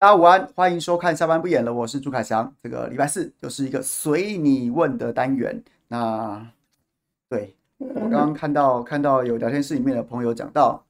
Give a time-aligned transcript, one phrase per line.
[0.00, 2.54] 大家午安，欢迎收看下班不演了，我是朱凯翔。
[2.62, 5.60] 这个礼拜四又是一个随你问的单元。
[5.88, 6.52] 那
[7.28, 10.84] 对我刚刚看到看到有聊天室里面的朋友讲到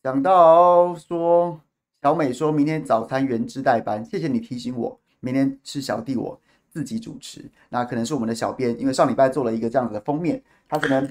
[0.00, 1.60] 讲到说
[2.02, 6.40] 小美说明天早餐原汁代班，谢谢你提醒我，明天是小弟我
[6.70, 7.44] 自己主持。
[7.68, 11.10] 那可能是我们的小编，因为上礼拜做了一个这样子的封面，他可能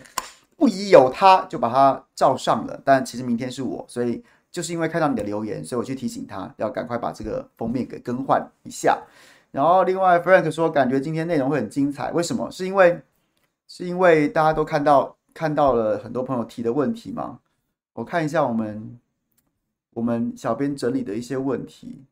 [0.55, 2.81] 不疑有他，就把它照上了。
[2.85, 4.23] 但其实明天是我，所以。
[4.51, 9.01] 就是因为看到你的留言，所以我去提醒他要赶快把这个封面给更换一下。
[9.51, 12.51] 然后另外 Frank 说，感觉今天内容会很精彩，为什么？
[12.51, 13.01] 是因为
[13.67, 17.39] 是因为大家都看到看到了很多朋友提的问题吗？
[17.93, 18.99] 我看一下我们
[19.93, 22.03] 我们小编整理的一些问题。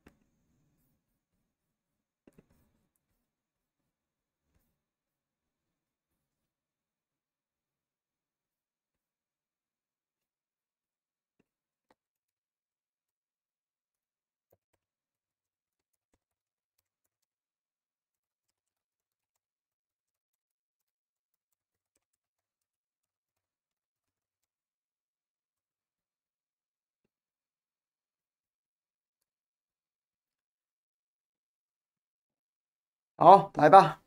[33.21, 33.99] 好，来吧，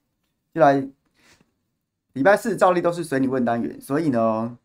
[0.54, 0.88] 就来。
[2.14, 4.56] 礼拜四照例都是随你问单元，所以呢，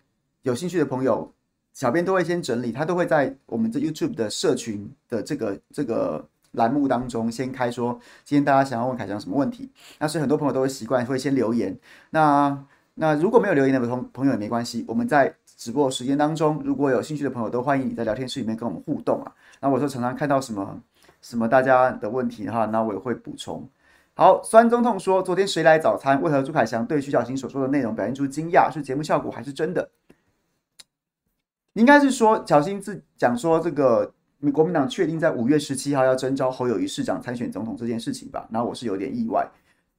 [0.43, 1.33] 有兴趣的朋友，
[1.73, 9.69] 小编都会先整理，他都会在我们这 YouTube 的社群的这个这个栏目当中先开说，今天大家想要问凯翔什么问题。
[9.99, 11.77] 那所以很多朋友都会习惯会先留言。
[12.11, 12.57] 那
[12.93, 19.35] 那如果没有留言的朋朋友也没关系，我们在直播时间当中，如果有兴趣的朋友，都欢迎你在聊天室里面跟我们互动啊。
[19.59, 20.81] 那我说常常看到什么
[21.21, 23.67] 什么大家的问题哈，那我也会补充。
[24.17, 26.19] 好，酸中痛说：“昨天谁来早餐？
[26.23, 28.67] 为何朱凯翔对徐小新所说的内容表现出惊讶？
[28.73, 29.91] 是节目效果还是真的？
[31.73, 34.11] 应该是说小新自讲说这个
[34.51, 38.47] 国民党确定在五月十七号要征召侯友宜市长参选总统这件事情吧？
[38.51, 39.47] 然后我是有点意外。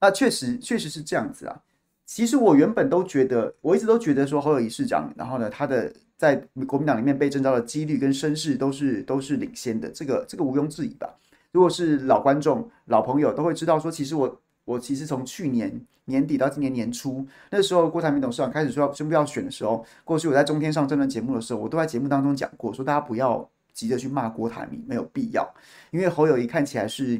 [0.00, 1.62] 那确实确实是这样子啊。
[2.04, 6.34] 其实我原本都觉得，我一直都觉得说侯友宜市长，然后呢，他的在
[6.66, 11.08] 国民党里面被征召的几率跟声势都是都是领先的，这个这个毋庸置疑吧。”
[11.50, 25.48] 如果是老观众、老朋友，都会知道说，其实我我其实从去年年底到今年年初，那时候郭台铭董事长开始说要宣布要选的时候，过去我在中天上这段节目的时候，我都在节目当中讲过，说大家不要急着去骂郭台铭，没有必要，
[25.90, 27.18] 因为侯友谊看起来是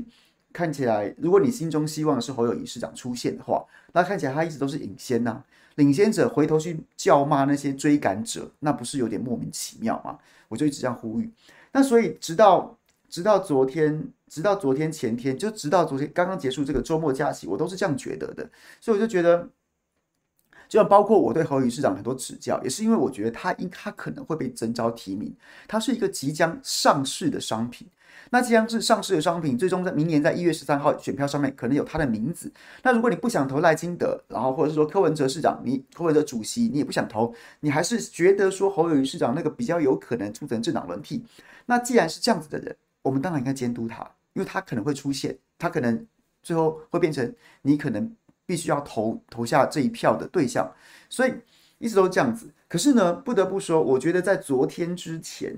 [0.53, 5.43] 看起来，如果你心中希望是侯友谊市长出现的话，那看起来他一直都是领先呐、
[5.77, 10.19] 领先者回头去叫骂那些追赶者，那不是有点莫名其妙吗？
[10.49, 11.31] 我就一直这样呼吁，
[11.73, 12.75] 那所以直到。
[13.11, 18.49] 直到昨天，直到昨天前天，就直到昨天刚刚结束这个周末假期，我都是这样觉得的。
[18.81, 19.49] 所以我就觉得，
[20.69, 25.35] 就像包括我对侯友宜市长很多指教，也是因为我觉得他应他可能会被征召提名，
[25.67, 27.89] 他是一个即将上市的商品。
[28.31, 32.53] 那即将是上市的商品，最终在明年在一月十三号选票上面可能有他的名字。
[32.83, 41.25] 那如果你不想投赖金德，然后或者是说柯文哲市长，你柯文哲主席你也不想投，你还是觉得说侯友宜市长那个比较有可能促成政党轮替。
[41.67, 42.77] 那既然是这样子的人。
[43.03, 44.07] 我们当然应该监督他，
[44.39, 46.07] 因为他可能会出现，他可能
[46.45, 48.15] 最后会变成你可能
[48.47, 50.73] 必须要投投下这一票的对象，
[51.09, 51.35] 所以
[51.79, 52.49] 一直都这样子。
[52.69, 55.53] 可是呢，不得不说，我觉得在昨天之前，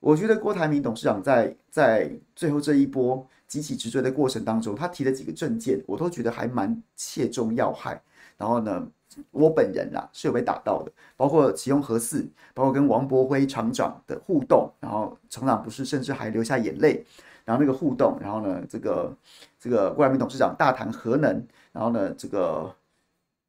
[0.00, 8.02] 我觉得郭台铭董事长在在最后这一波急起直追的过程当中，他提了几个政见，我都觉得还蛮切中要害。
[8.36, 8.84] 然后呢，
[9.30, 17.06] 我本人啊是有被打到的，包括启用核四，包括跟王柏辉厂长的互动，然后厂长不是甚至还流下眼泪，
[17.44, 19.16] 然后那个互动，然后呢，这个
[19.58, 22.74] 这个郭台铭董事长大谈核能，然后呢，这个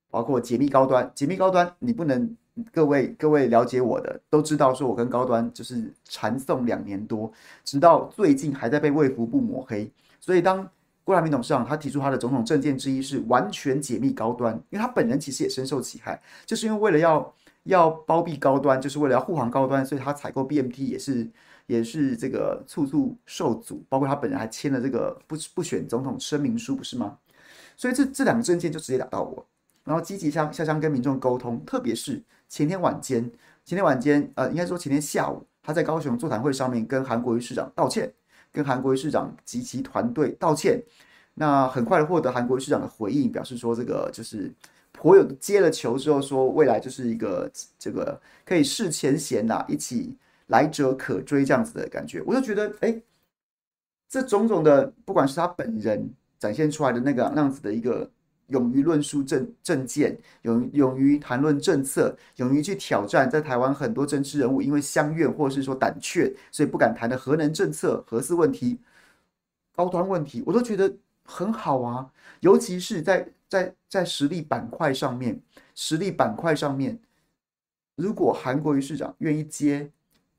[0.09, 2.36] 包括解密高端，解密高端，你不能
[2.71, 7.31] 各位各位了解我的都知道，说我跟高端就是缠讼两年多，
[7.63, 10.69] 直到最近还在被卫福部抹黑，所以当。
[11.06, 17.31] 郭台铭董事长他提出他的总统政见之一是完全解密高端，因为他本人其实也深受其害，就是因为为了要
[17.65, 21.30] 要包庇高端，就是为了要护航高端，所以他采购 BMT 也是
[21.67, 27.17] 也是这个处处受阻，包括他本人还签了这个不不选总统声明书，不是吗？
[27.77, 29.45] 所以这这两个证件就直接打到我，
[29.83, 33.23] 然后积极向下乡跟民众沟通，特别是前天晚间，
[33.63, 38.13] 前天晚间呃，应该说前天下午，他在高雄座谈会上面跟韩国瑜市长道歉。
[38.51, 40.81] 跟韩国瑜市长及其团队道歉，
[41.33, 44.50] 那很快的获得韩国瑜市长的回应，表示说这个就是
[44.94, 50.15] 颇有接了球之后说未来就是一个这个可以释前嫌呐，一起
[50.47, 53.01] 来者可追这样子的感觉，我就觉得哎，
[54.07, 58.09] 这种种的不管是他本人展现出来的那个那样子的一个。
[58.50, 68.80] 勇于论述政政见，勇勇于谈论政策，勇于去挑战在台湾很多政治人物因为乡愿或是说胆怯，所以不敢谈的核能政策、核四问题。
[69.75, 72.07] 高端问题，我都觉得很好啊。
[72.42, 75.42] 尤其是在在在实力板块上面，
[75.74, 77.00] 实力板块上面，
[77.95, 79.89] 如果韩国瑜市长愿意接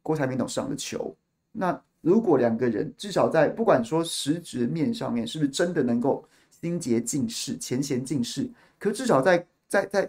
[0.07, 1.13] 郭台铭董事长的球，
[1.51, 8.49] 那如果两个人至少在不管说实质面上面是不是真的能够心结尽释、前嫌尽释，
[8.79, 10.09] 可至少在在在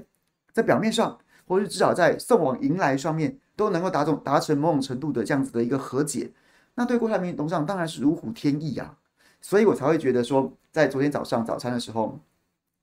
[0.54, 1.18] 在表面上，
[1.48, 6.30] 或是至少在送往迎来上面，都能够达成达成某种程度的这样子的一个和解，
[6.76, 8.96] 那对郭台铭董事长当然是如虎添翼啊。
[9.42, 12.20] 所以我才会觉得说，在昨天早上早餐的时候，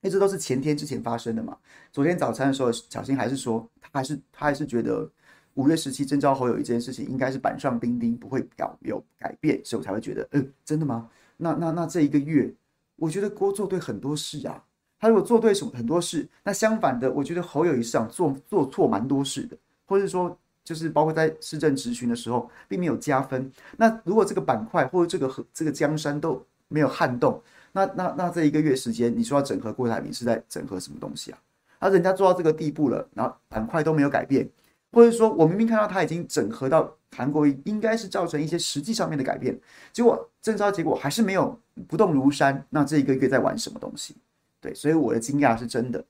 [0.03, 1.57] 一直都是前天之前发生的嘛。
[1.93, 5.09] 昨天早餐的时候，小新还是说，他还是他还是觉得
[5.55, 11.09] 五月十七征召侯友宜这件事情应该是板上钉钉，不会搞有改变，所以我才会觉得，嗯，真的吗？
[11.37, 12.53] 那那那这一个月，
[12.97, 14.63] 我觉得郭做对很多事啊。
[14.99, 23.51] 他如果做对什么很多事，那相反的，我觉得侯友谊市长做做错蛮多事的，或者说就是包括在市政执行的时候，并没有加分。
[23.77, 27.39] 那如果这个板块或者这个和这个江山都没有撼动，
[27.73, 31.39] 那那那这一个月时间，你说要整合郭台铭是在整合什么东西啊？
[31.81, 34.49] 那人家做到这个地步了，然后板块都没有改变，
[34.95, 39.59] 或者说我明明看到他已经整合到韩国，应该是造成一些实际上面的改变，
[39.93, 41.59] 结果征召结果还是没有
[41.89, 44.17] 不动如山，那这一个月在玩什么东西？
[44.61, 46.05] 对，所以我的惊讶是真的，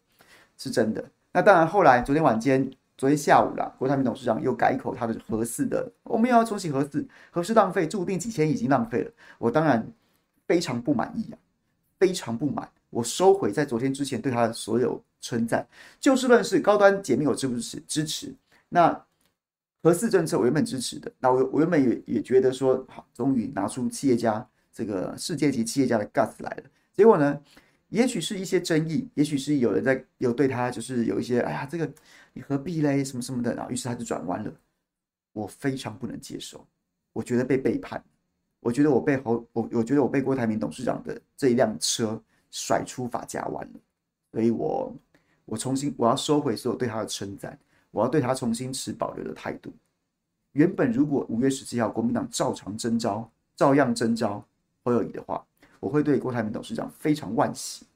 [0.57, 1.05] 是真的。
[1.33, 9.11] 那当然，后来昨天晚间、昨天下午啦，郭台铭董事长又改口他的核四的，我们又要重启核四，核四浪费，注定几千亿已经浪费了。
[9.39, 9.85] 我当然。
[10.47, 11.39] 非常不满意啊，
[11.99, 12.69] 非常不满！
[12.91, 15.67] 我收回在昨天之前对他的所有称赞。
[15.99, 17.83] 就事论事，高端解密我支不支持？
[17.89, 18.35] 支持。
[18.75, 19.07] 那
[19.85, 26.65] 核四政策我原本支持的，那我我原本也也觉得说，好，终于拿出企业家这个世界级企业家的 guts 来了。
[26.93, 27.41] 结果呢，
[27.91, 31.89] 也许是一些争议，也许是有人在有对他就是有一些，哎呀，这个
[32.33, 33.05] 你何必嘞？
[33.05, 34.53] 什么什么的，然后于是他就转弯了。
[35.33, 36.67] 我非常不能接受，
[37.13, 38.03] 我觉得被背叛。
[38.59, 42.21] 我觉得我被侯我我觉得我被郭台铭董事长的这一辆车
[42.51, 43.81] 甩出法家弯了，
[44.33, 44.93] 所以我
[45.45, 47.57] 我重新我要收回所有对他的称赞，
[47.95, 49.73] 我要对他重新持保留的态度。
[50.51, 54.45] 原本如果五月十七号国民党照常征召，照样征召
[54.83, 55.47] 侯友宜的话，
[55.79, 57.87] 我会对郭台铭董事长非常惋惜。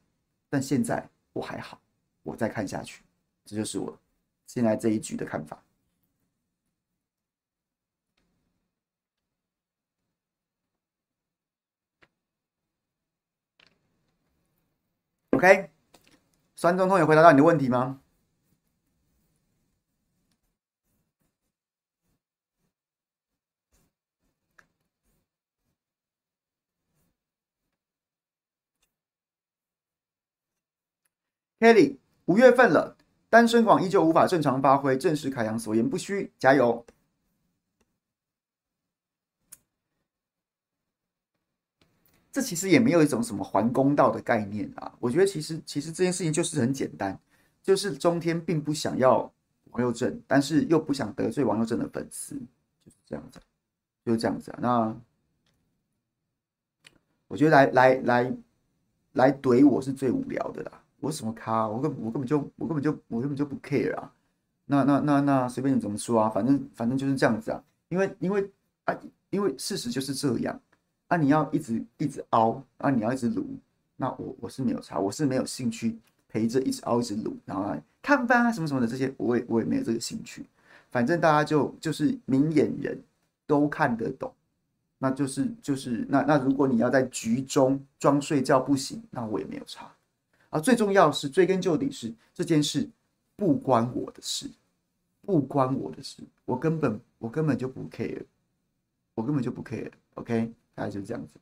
[0.48, 1.80] 但现在我还好，
[2.22, 3.02] 我再看下去，
[3.44, 3.98] 这就是我
[4.46, 5.60] 现在这一局的看法。
[15.30, 15.70] OK，
[16.54, 18.00] 酸中通有回答到你的问题吗
[31.60, 31.96] ？Kelly，
[32.27, 32.96] 五月份了，
[33.29, 36.84] 单身广依旧无法正常发挥，正是凯阳所言不虚，加油。
[42.31, 44.94] 这其实也没有一种什么还公道的概念啊！
[45.00, 47.19] 我觉得其实其实这件事情就是很简单，
[47.62, 49.32] 就是中天并不想要
[49.70, 53.41] 王佑正，但是又不想得罪王佑正的粉丝，就是这样子，
[54.05, 54.58] 就是这样子啊。
[54.62, 54.96] 那
[57.27, 58.32] 我觉得来来来
[59.15, 60.78] 来怼我是最无聊的啦！
[61.00, 61.67] 我什么咖？
[61.67, 64.12] 我根我根本就我根本就我根本就不 care 啊！
[64.67, 67.62] 那那那那随便你怎么说啊，反正反正就是这样子啊！
[67.88, 68.50] 因为因为
[68.84, 68.96] 啊，
[69.31, 70.60] 因为事实就是这样。
[71.08, 71.17] 啊！
[71.17, 72.90] 你要一直一直凹啊！
[72.90, 73.43] 你要一直撸，
[73.96, 80.44] 那我我是没有差，我是没有兴趣陪着一直凹一直撸，然后来看吧啊什么什么的这些，我也我也没有这个兴趣。
[80.90, 83.02] 反正大家就就是明眼人
[83.46, 84.31] 都看得懂，
[84.98, 89.90] 那就是就是那那如果你要在局中装睡觉不行，那我也没有差。
[90.50, 92.88] 啊，最重要是追根究底是这件事
[93.36, 94.50] 不关我的事，
[95.22, 98.22] 不关我的事，我根本我根本就不 care，
[99.14, 100.52] 我根本就不 care，OK？
[100.74, 101.34] 大概就是这样子。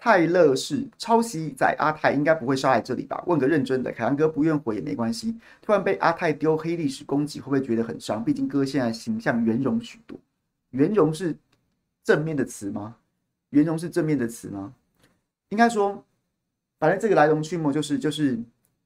[0.00, 3.22] 泰勒是抄袭在阿泰，应该不会杀来这里吧？
[3.26, 5.38] 问个认真的，凯阳哥不愿回也没关系。
[5.60, 8.24] 突然被阿泰丢黑历史攻击，会不会觉得很伤？
[8.24, 10.18] 毕竟哥现在形象圆融许多。
[10.70, 11.36] 圆融是
[12.02, 12.96] 正面的词吗？
[13.50, 14.72] 圆融是正面的词吗？
[15.50, 16.04] 应该说，
[16.78, 18.38] 反正这个来龙去脉就是就是。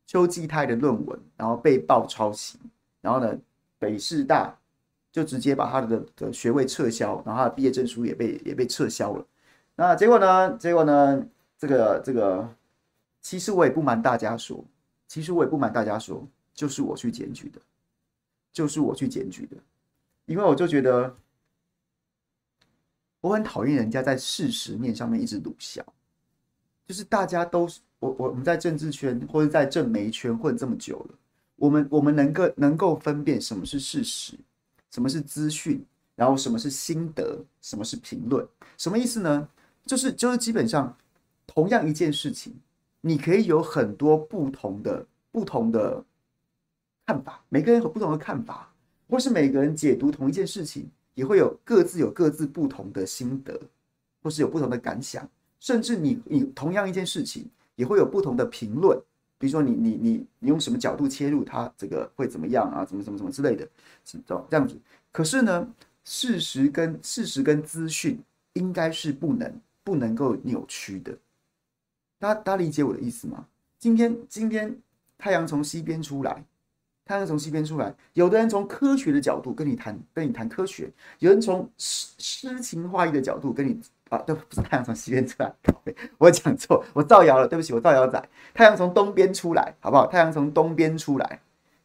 [0.07, 2.59] 邱继泰的论文，然后被曝抄袭，
[3.01, 3.35] 然后呢，
[3.79, 4.55] 北师大
[5.11, 9.27] 就直接把他的的学位撤销，然后他的毕业证书也被也被撤销了。
[9.77, 10.57] 那结果呢？
[10.59, 11.27] 结果呢？
[11.57, 12.49] 这个这个，
[13.21, 14.65] 其实我也不瞒大家说，
[15.07, 17.61] 其实我也不瞒大家说，就是我去检举的，
[18.53, 19.57] 就是我去检举的，
[20.27, 21.17] 因为我就觉得
[23.21, 25.85] 我很讨厌人家在事实面上面一直鲁小，
[26.85, 27.81] 就是大家都是。
[28.01, 31.15] 我我们在政治圈或者在政媒圈混这么久了，
[31.57, 34.39] 我们我们能够能够分辨什么是事实，
[34.91, 35.83] 什么是资讯，
[36.15, 39.49] 然后什么是心得，什么是评论，什么意思呢？
[39.87, 40.97] 就是就是基本上
[41.47, 42.55] 同样一件事情，
[43.01, 46.05] 你可以有很多不同的不同的
[47.07, 48.73] 看法，每个人有不同的看法，
[49.09, 53.61] 或是每个人解读同一件事情，也会有各自有各自不同的心得，
[54.23, 55.29] 或是有不同的感想，
[55.61, 58.99] 甚至你你同样一件事情，也会有不同的评论。
[59.37, 62.85] 比如说你你你你用什么角度切入，它这个会怎么样啊？
[62.85, 63.69] 怎么怎么怎么之类的，
[64.05, 64.79] 是这样子。
[65.13, 65.69] 可是呢，
[66.05, 68.19] 事实跟事实跟资讯
[68.55, 69.53] 应该是不能
[69.85, 71.17] 不能够扭曲的。
[72.19, 73.47] 大家大家理解我的意思吗？
[73.79, 74.77] 今天今天
[75.19, 76.45] 太阳从西边出来，
[77.05, 83.81] 太阳从西边出来，有的人从科学的角度跟你谈跟你谈科学，有人从诗诗情画意的角度跟你。
[84.11, 85.53] 啊，对，不是太阳从西边出来，
[86.19, 88.23] 我讲错，我造谣了，对不起，我造谣仔。
[88.53, 90.07] 太阳从东边出来，好不好？
[90.07, 91.41] 太阳从东边出来，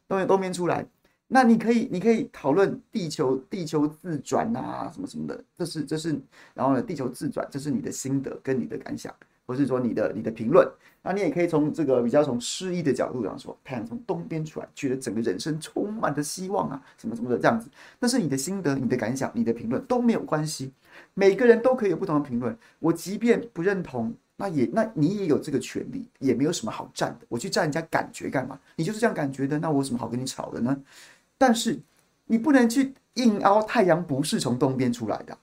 [0.06, 0.86] 东东边出来。
[1.32, 6.20] 那你可以，你可以讨论地球，地球自转啊，什么什么的，这是这是，
[6.54, 9.14] 然后呢，地球自转，这是你的心得跟你的感想，
[9.46, 10.68] 或是说你的你的评论。
[11.02, 17.70] 那你也可以从这个比较从诗意的角度讲说，太阳从东边出来，觉得整个人生充满着希望啊，什么什么的这样子。
[18.00, 20.72] 那是你的心得、你的感想、你的评论都没有关系。
[21.14, 27.26] 每个人都可以有不同的评论，我即便不认同，那也那你也有这个权利，也没有什么好战的。
[27.28, 28.58] 我去战人家感觉干嘛？
[28.74, 30.76] 你就是这样感觉的，那我有什么好跟你吵的呢？
[31.40, 31.80] 但是
[32.26, 35.38] 你不能去硬凹太阳不是从东边出来的，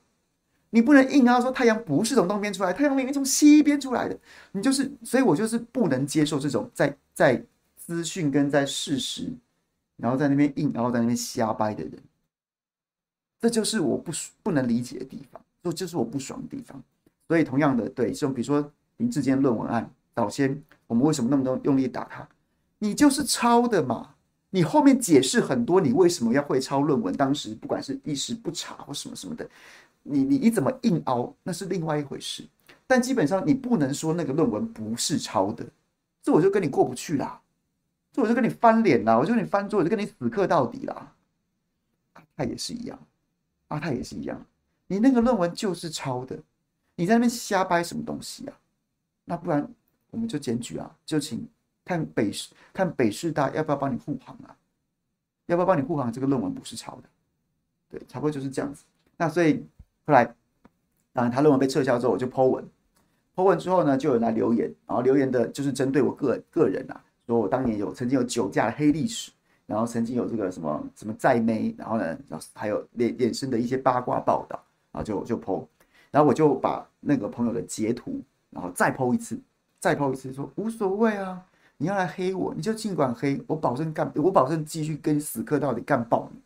[0.69, 4.15] 你不能硬凹说太阳不是从东边出来，太阳明明从西边出来的。
[4.51, 7.43] 你就是，所以我就是不能接受这种在在
[7.75, 9.33] 资讯跟在事实，
[9.95, 11.93] 然后在那边硬凹在那边瞎掰的人。
[13.41, 14.11] 这就是我不
[14.43, 15.41] 不能理解的地方。
[15.63, 16.79] 这就是我不爽的地方，
[17.27, 22.25] 所以同样的，对，就比如说林志坚论文案，早先我们为什么那么多用力打他？
[22.77, 24.13] 你就是抄的嘛，
[24.49, 27.15] 你后面解释很多，你为什么要会抄论文？
[27.15, 29.49] 当时不管是一时不查或什么什么的，
[30.03, 32.47] 你你你怎么硬凹，那是另外一回事。
[32.87, 35.65] 但基本上你不能说那个论文不是抄的，
[36.23, 37.41] 这我就跟你过不去啦，
[38.13, 41.13] 这我就跟你翻脸啦，我就跟你翻桌，我就跟你死磕到底啦。
[42.13, 42.97] 阿泰也是一样，
[43.67, 44.45] 阿泰也是一样。
[44.87, 46.39] 你那个论文就是抄的，
[46.95, 48.57] 你在那边瞎掰什么东西啊？
[49.25, 49.67] 那不然
[50.09, 51.45] 我们就检举啊，就请
[51.87, 54.55] 看北师看北师大要不要帮你护航啊？
[55.45, 56.11] 要不要帮你护航？
[56.11, 57.03] 这个论文不是抄的，
[57.89, 58.83] 对，差不多就是这样子。
[59.15, 59.65] 那所以
[60.05, 60.25] 后来，
[61.13, 62.63] 当然他论文被撤销之后，我就 po 文
[63.35, 69.31] ，po 文之后呢，就有人来留言，然后留言的就是针对我个个人啊，说我当年有曾经有酒驾的黑历史。
[69.65, 72.17] 然后曾经有这个什么什么在妹，然后呢，
[72.53, 74.57] 还有衍衍生的一些八卦报道。
[74.93, 75.67] 然后就就 po，
[76.09, 79.37] 然后我就把那个朋友的截图，然后再 po 一次，
[79.77, 81.45] 再 po 一次，说无所谓啊，
[81.77, 86.39] 你要来黑我，你就尽管黑，我保证干，我保证继续跟死磕到底，干爆你，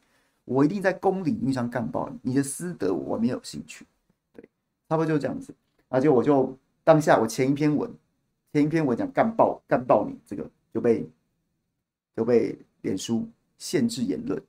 [0.45, 3.85] 我一定在公领域上干爆你，你的私德我没有兴趣，
[4.33, 4.43] 对，
[4.89, 5.53] 差不多就是这样子，
[5.89, 7.89] 而且我就当下我前一篇文，
[8.53, 11.07] 前一篇文讲干爆干爆你，这个就被
[12.15, 14.41] 就被脸书限制言论，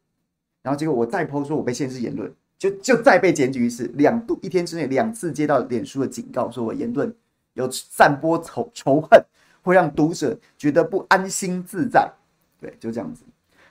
[0.62, 2.32] 然后结果我再抛说我被限制言论。
[2.58, 7.12] 就就再被检举一次，两度一天之内两次接到脸书的警告，说我言论
[7.54, 9.20] 有散播仇仇恨，
[9.62, 12.12] 会让读者觉得不安心自在。
[12.60, 13.24] 对，就这样子。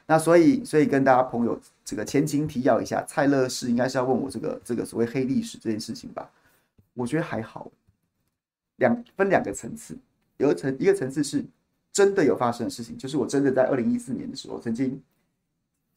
[0.07, 6.29] 那所以所以跟大家朋友这个前情提要一下，蔡乐士应该是要问我这个这个所谓黑历史这件事情吧？
[6.93, 7.71] 我觉得还好，
[8.77, 9.95] 两分两个层次，
[10.37, 11.45] 有一层一个层次是
[11.91, 15.01] 真的有发生的事情，就是我真的在二零一四年的时候曾经。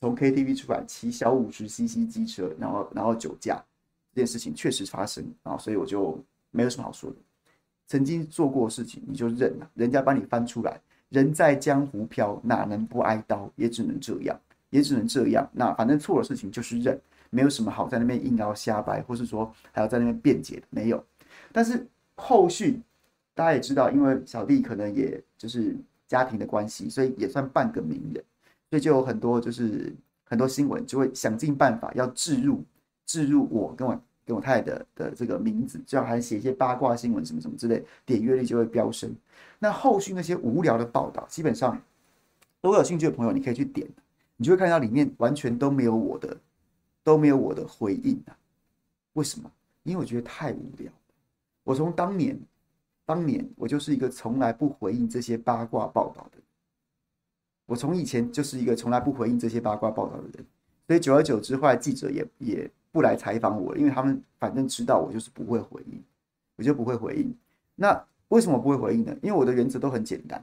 [0.00, 3.64] 从 KTV 出来骑小五十 CC 机车，然后然后酒驾
[4.14, 7.16] 这件事情确实发生啊，所以我就没有什么好说的。
[7.86, 13.50] 曾经做过的事情你就认了，人家把你翻出来，人在江湖飘，哪能不挨刀？
[13.56, 14.38] 也只能这样，
[14.70, 15.48] 也只能这样。
[15.52, 16.98] 那反正错的事情就是认，
[17.30, 21.04] 没有什么好在那边硬要瞎掰，或是说还要在那边辩解的，没有。
[21.52, 21.86] 但是
[22.16, 22.80] 后续
[23.34, 25.76] 大家也知道，因为小弟可能也就是
[26.06, 28.24] 家庭的关系，所以也算半个名人。
[28.70, 29.92] 所以就有很多，就是
[30.24, 32.64] 很多新闻就会想尽办法要置入
[33.06, 39.14] 置入我跟我跟我太太的的这个名字，最好还写一些八卦新闻什么什么之类，点阅率就会飙升。
[39.58, 41.80] 那后续那些无聊的报道，基本上
[42.60, 43.88] 如果有兴趣的朋友，你可以去点，
[44.36, 46.36] 你就会看到里面完全都没有我的
[47.02, 48.36] 都没有我的回应啊。
[49.12, 49.50] 为什么？
[49.82, 50.90] 因为我觉得太无聊。
[51.62, 52.38] 我从当年
[53.06, 56.38] 当年我就是一个从来不回应这些八卦报道的。
[57.66, 60.46] 我从以前就是一个从来不回应这些八卦报道的人，
[60.86, 66.00] 所以久而久之，后来记者也也不来采访我，因为他们反正知道我就是不会回应，
[66.54, 67.34] 我就不会回应。
[67.74, 69.12] 那为什么不会回应呢？
[69.20, 70.40] 因为我的原则都很简单，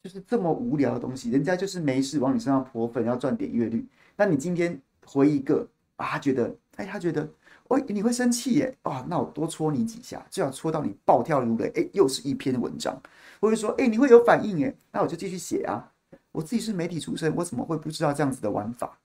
[0.00, 3.84] 就是这么无聊的东西，人家就是没事往你身上泼粪，要赚点阅率。
[4.14, 5.66] 那你今天回一个
[5.96, 7.28] 啊，觉得，哎，他觉得，
[7.66, 8.78] 哦，你会生气耶？
[8.82, 11.72] 啊，那我多戳你几下，就要戳到你暴跳如雷。
[11.74, 12.96] 哎，又是一篇文章。
[13.40, 14.76] 或者说，哎，你会有反应耶？
[14.92, 15.90] 那我就继续写啊。
[16.30, 18.96] 我自己是媒体出身，我怎么会不知道这样子的玩法？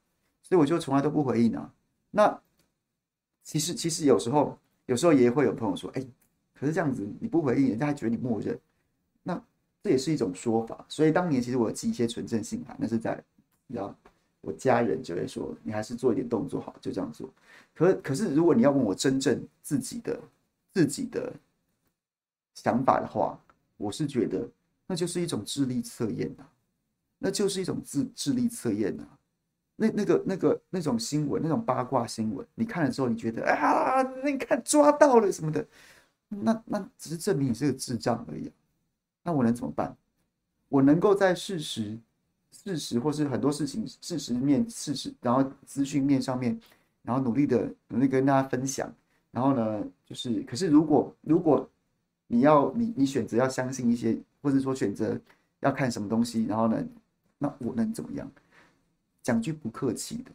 [0.44, 1.72] 所以我就从来都不回应啊。
[2.12, 2.40] 那
[3.46, 6.04] 其实，其实有时候，有时候也会有朋友说，哎，
[6.56, 8.60] 可是这样子你不回应，人家还觉得你默认。
[9.22, 9.42] 那
[9.84, 13.24] 这也是一种说法，所以当年其实我寄一些纯正信函，那是在，
[13.68, 13.96] 你知道，
[14.42, 17.32] 我家人就会说，你还是做一点动作好，就这样做。
[17.76, 20.20] 可可是，如果你要问我真正自己的
[20.74, 21.32] 自己的
[22.56, 23.40] 想法的话，
[23.78, 24.50] 我是觉得
[24.88, 26.44] 那就是一种智力测验呐，
[27.20, 29.08] 那就是一种智智力测验呐。
[29.76, 35.66] 那那个那个那种新闻，那种八卦新闻，你看了之后，你觉得啊，你看抓到了什么的，
[36.30, 38.52] 那那只是证明你是个智障而已。
[39.24, 39.96] 那我能怎么办？
[40.70, 41.98] 我能够在事实、
[42.52, 46.60] 事实或是很多事情事实面、事实，然后资讯面上面，
[47.04, 48.92] 然后努力的努力跟大家分享。
[49.32, 51.70] 然后呢，就是可是如果如果
[52.28, 55.20] 你要你你选择要相信一些，或者说选择
[55.60, 56.82] 要看什么东西，然后呢，
[57.38, 58.32] 那我能怎么样？
[59.26, 60.30] 讲句不客气的，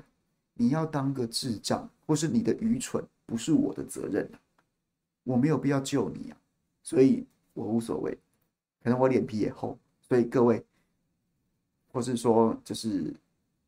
[0.54, 4.28] 你要当个智障，或是你的愚蠢不是我的责任，
[5.22, 6.36] 我没有必要救你啊，
[6.82, 7.24] 所以
[7.54, 8.18] 我无所谓。
[8.82, 10.64] 可能我脸皮也厚，所以各位，
[11.92, 13.14] 或是说，就是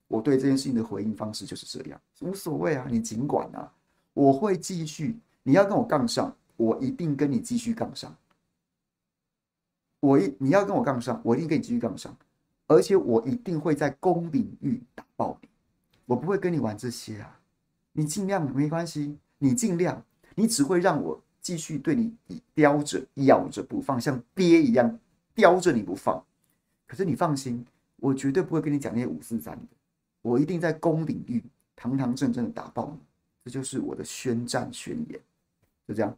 [0.09, 3.73] 我对这件事情的回应方式就是这样，无所谓啊，你尽管啊，
[4.15, 5.17] 我会继续。
[5.45, 8.13] 你要跟我杠上，我一定跟你继续杠上。
[10.01, 12.17] 我一你要跟我杠上，我一定跟你继续杠上，
[12.73, 15.49] 而且我一定会在公领域打爆你，
[16.07, 17.39] 我不会跟你玩这些啊。
[17.93, 20.05] 你尽量没关系，你尽量，
[20.35, 21.23] 你只会让我。
[21.43, 22.15] 继续对你
[22.55, 24.97] 叼着、咬着不放，像鳖一样
[25.35, 26.25] 叼着你不放。
[26.87, 29.67] 可是你放心，我绝对不会跟你讲那些五四三的，
[30.23, 31.43] 我一定在公领域
[31.75, 33.01] 堂堂正正的打爆你。
[33.45, 35.21] 这就是我的宣战宣言，
[35.89, 36.17] 就这样。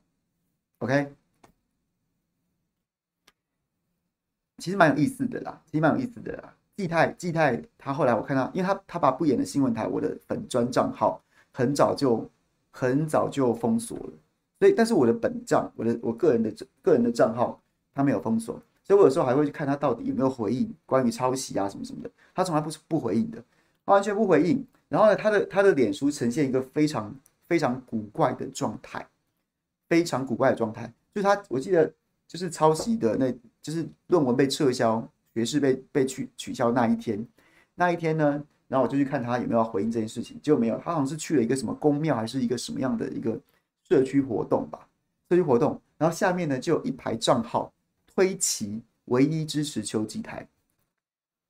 [0.81, 1.11] OK，
[4.59, 6.55] 其实蛮有意思的啦，其实蛮有意思的啦。
[6.77, 12.29] 季泰，季泰，他后来我看到，因为他他把不演的新闻台我的粉专账号很早就
[12.71, 14.12] 很早就封锁了。
[14.59, 17.61] 所以，但是我的本账，我的我个人的个人的账号，
[17.95, 23.43] 他没有封锁，所以我有时候还会去看他到底有没有回应关于抄袭啊什么什么的，他从来不不回应的，
[23.85, 24.64] 完全不回应。
[24.88, 27.14] 然后呢，他的他的脸书呈现一个非常
[27.47, 29.07] 非常古怪的状态，
[29.88, 31.93] 非常古怪的状态，就是他我记得
[32.27, 33.33] 就是抄袭的那，
[33.63, 37.27] 就是论文被撤销，学士被被取取消那一天，
[37.75, 43.41] 那一天呢，然后我就去看他有没有回应这件事情，结果没有，他好像是去了一个什么宫庙，还是一个什么样的一个。
[43.87, 44.89] 社区活动吧，
[45.29, 47.71] 社区活动，然后下面呢就有一排账号
[48.07, 50.49] 推旗，唯一支持邱吉台，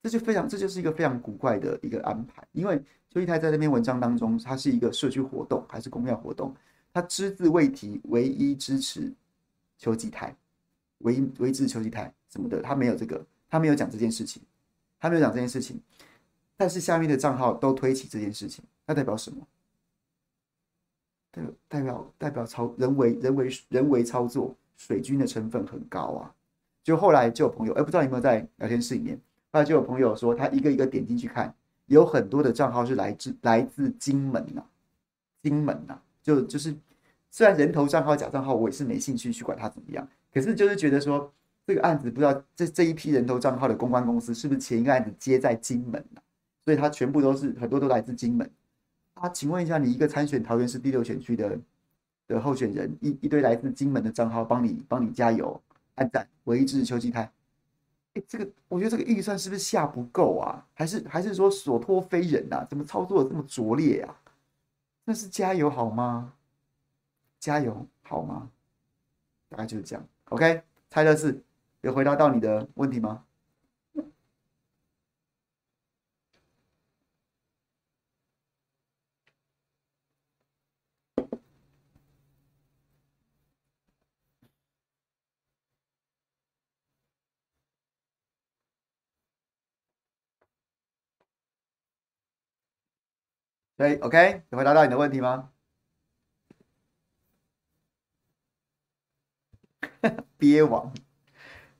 [0.02, 2.44] 这就非常，这就是一个非常古怪的一个安排。
[2.50, 2.76] 因为
[3.08, 6.52] 邱吉台在那篇文章当中，他是一个社区活动还是公庙活动，
[6.92, 9.14] 他只字未提唯一支持
[9.78, 10.34] 邱吉台，
[10.98, 14.42] 维维持邱吉台什么的，他没有这个，他没有讲这件事情，
[14.98, 15.80] 他没有讲这件事情，
[16.56, 19.46] 但是下面的账号都推起这件事情，那代表什么？
[21.30, 26.34] 代表代表代表操人为人为人为操作，水军的成分很高啊！
[26.82, 29.20] 就后来就有朋友，哎，不知道有没有在聊天室里面？
[29.50, 31.52] 后来就有朋友说，他一个一个点进去看，
[31.86, 34.64] 有很多的账号是来自来自金门呐、
[35.42, 36.76] 金门呐、就就是
[37.30, 41.32] 虽然人头账号假账号，我也是没兴趣去管他怎么样，可是就是觉得说
[41.64, 46.04] 这个案子不知道这这一批人头账号的公关公司是不是前一个案子接在金门、
[46.64, 48.50] 所以他全部都是很多都来自金门。
[49.14, 51.56] 啊，请问一下，你一个参选桃园市第六选区的
[52.26, 55.62] 的候选人，一一堆来自金门的账号帮你帮你加油
[55.94, 57.30] 按赞，唯一支持邱吉泰。
[58.14, 60.66] 哎，这个我觉得这个预算是不是下不够啊？
[60.74, 62.66] 还是还是说所托非人呐、啊？
[62.68, 64.20] 怎么操作的这么拙劣啊？
[65.04, 66.32] 那是加油好吗？
[67.38, 68.50] 加油好吗？
[69.48, 70.04] 大概就是这样。
[70.30, 71.42] OK，猜的是
[71.82, 73.24] 有回答到你的问题吗？
[93.76, 95.50] 对，OK，有回答到你的问题吗？
[100.38, 100.92] 憋王，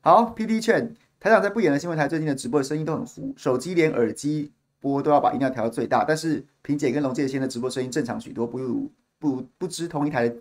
[0.01, 10.35] 好，PD 劝台长在不演的新闻台最近的直播的声音都很糊，手机连耳机播都要把音量调到最大，但是萍姐跟龙介先的直播声音正常许多，不如不，不知同一台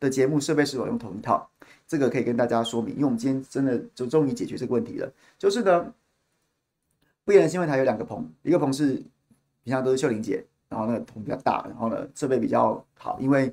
[0.00, 1.48] 的节目设备是否用同一套，
[1.86, 5.92] 这个可以跟大家说明，因为我们今天真的就终于解决这个问题了，就是呢，
[7.24, 8.94] 不言的新闻台有两个棚，一个棚是
[9.64, 13.52] 平常都是秀玲姐，然后那个棚比较大，然后呢设备比较好，因为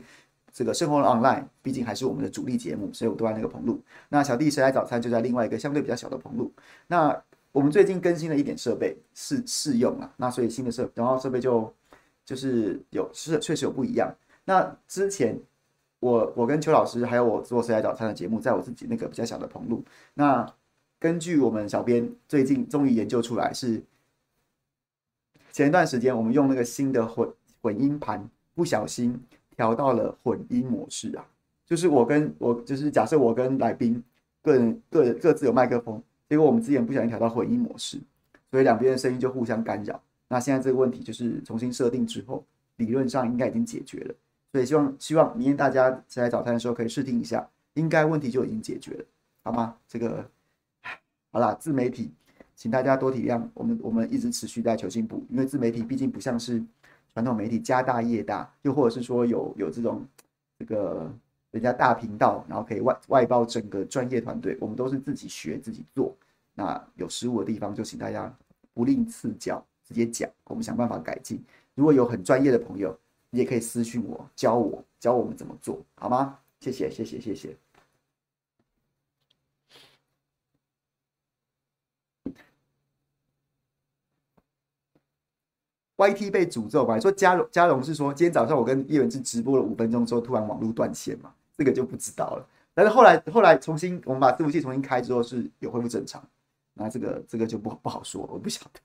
[0.55, 3.77] 这个生活 online 毕竟还是我们的主力节目，所以我都在那个棚录。
[4.07, 6.49] 那小弟谁来早餐就在另外一个相对比较小的棚录。
[6.87, 11.73] 那我们最近更新了一点设备试试用啊，那所以新的设然后设备就
[12.23, 14.15] 就是有是确实有不一样。
[14.45, 15.37] 那之前
[15.99, 19.83] 我我跟邱老师还有我做谁来早餐的节目，在我自己那个比较小的棚录。
[20.13, 20.49] 那
[20.99, 23.83] 根据我们小编最近终于研究出来，是
[25.51, 27.29] 前一段时间我们用那个新的混
[27.61, 29.21] 混音盘，不小心
[29.55, 31.25] 调到了混音模式啊。
[31.65, 34.03] 就是我跟我就是假设我跟来宾
[34.41, 36.01] 个人个人各自有麦克风。
[36.27, 37.99] 结果我们之前不小心调到混音模式，
[38.49, 40.01] 所以两边的声音就互相干扰。
[40.27, 42.43] 那现在这个问题就是重新设定之后，
[42.77, 44.15] 理论上应该已经解决了。
[44.51, 49.05] 所以希望希望明天大家起来早餐的时候可以试听一下，应该问题就已经解决了，
[49.43, 49.75] 好吗？
[49.87, 50.27] 这个
[51.29, 52.11] 好啦，自媒体，
[52.55, 53.39] 请大家多体谅。
[53.53, 56.59] 我们我们一直持续在求进步，因为自媒体毕竟不像是
[57.15, 60.05] 传统媒体家大业大，又或者是说有有这种
[60.59, 61.11] 这个。
[61.51, 66.13] 人家大频道，然后可以外外包整个专业团队，我们都是自己学自己做。
[66.53, 68.29] 那有失误的地方，就请大家
[68.73, 71.41] 不吝赐教，直接讲，我们想办法改进。
[71.73, 72.93] 如果有很专业的朋友，
[73.29, 76.37] 你也可以私信我，教我教我们怎么做，好吗？
[76.59, 77.55] 谢谢，谢谢，谢谢。
[85.97, 86.99] YT 被诅咒吧？
[86.99, 91.31] 说嘉荣，嘉荣是说今天早上我跟叶文志直播了五分钟之后，突然网络断线嘛？
[91.57, 96.21] 这个就不知道了，但是后来后来重新我们把伺服器重新开之后是有恢复正常，
[96.73, 98.79] 那这个这个就不不好说，我不晓得。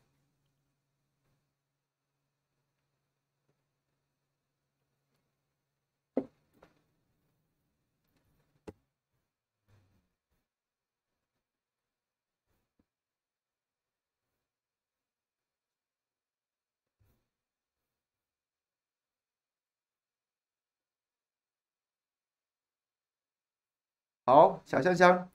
[24.30, 25.28] 好，小香香，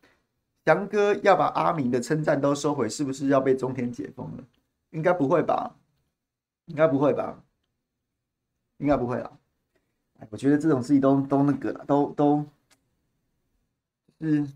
[0.64, 4.44] 翔哥要把阿明的称赞都收回，是不是要被中天解封了？
[4.92, 5.76] 应该不会吧？
[6.68, 7.44] 应该不会吧？
[8.78, 9.38] 应该不会啊！
[10.20, 12.46] 哎，我觉得这种事情都都那个了，都都，
[14.22, 14.48] 是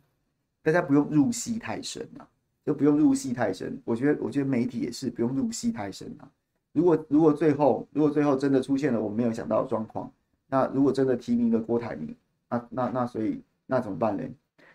[0.62, 2.26] 大家不用入戏太深啊，
[2.66, 3.78] 就不用入戏太深。
[3.84, 6.24] 我觉得，我觉得媒体也是不用入戏太深啊。
[6.72, 10.10] 如果如果最后如果最后真的出现了我没有想到的状况，
[10.48, 12.16] 那如果真的提名了郭台铭，
[12.48, 13.44] 那那那所以。
[13.72, 14.24] 那怎么办呢？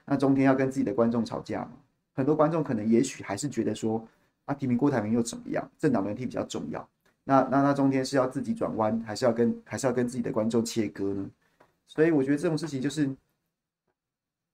[0.04, 1.72] 那中天要跟自己的观众吵架吗？
[2.14, 4.06] 很多观众可能也许还是觉得说，
[4.44, 5.68] 啊，提名郭台铭又怎么样？
[5.76, 6.88] 政党轮替比较重要。
[7.24, 11.28] 那那那中天是要自己转弯，还是要跟还是要跟自己的观众切割呢？
[11.88, 13.06] 所以我觉得这种事情就是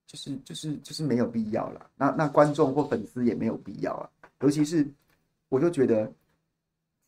[0.06, 1.90] 就是就是就是没有必要了。
[1.96, 4.08] 那那观众或粉丝也没有必要啊。
[4.40, 4.88] 尤其是
[5.50, 6.10] 我就觉得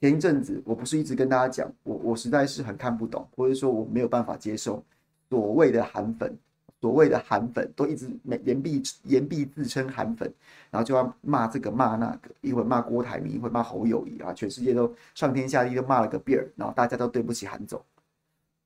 [0.00, 4.84] 前一阵子我不是一直跟大家讲，我我实在是很看不懂，或者说我没有办法接受
[5.30, 6.36] 所谓的韩粉。
[6.82, 10.28] 所谓的韩粉都一直言必言必自称韩粉，
[10.68, 17.80] 然后就要骂这个骂那个，一会骂郭台铭，一会骂侯友谊啊，全世界都上天下地都骂了个遍儿，然后大家都对不起韩总。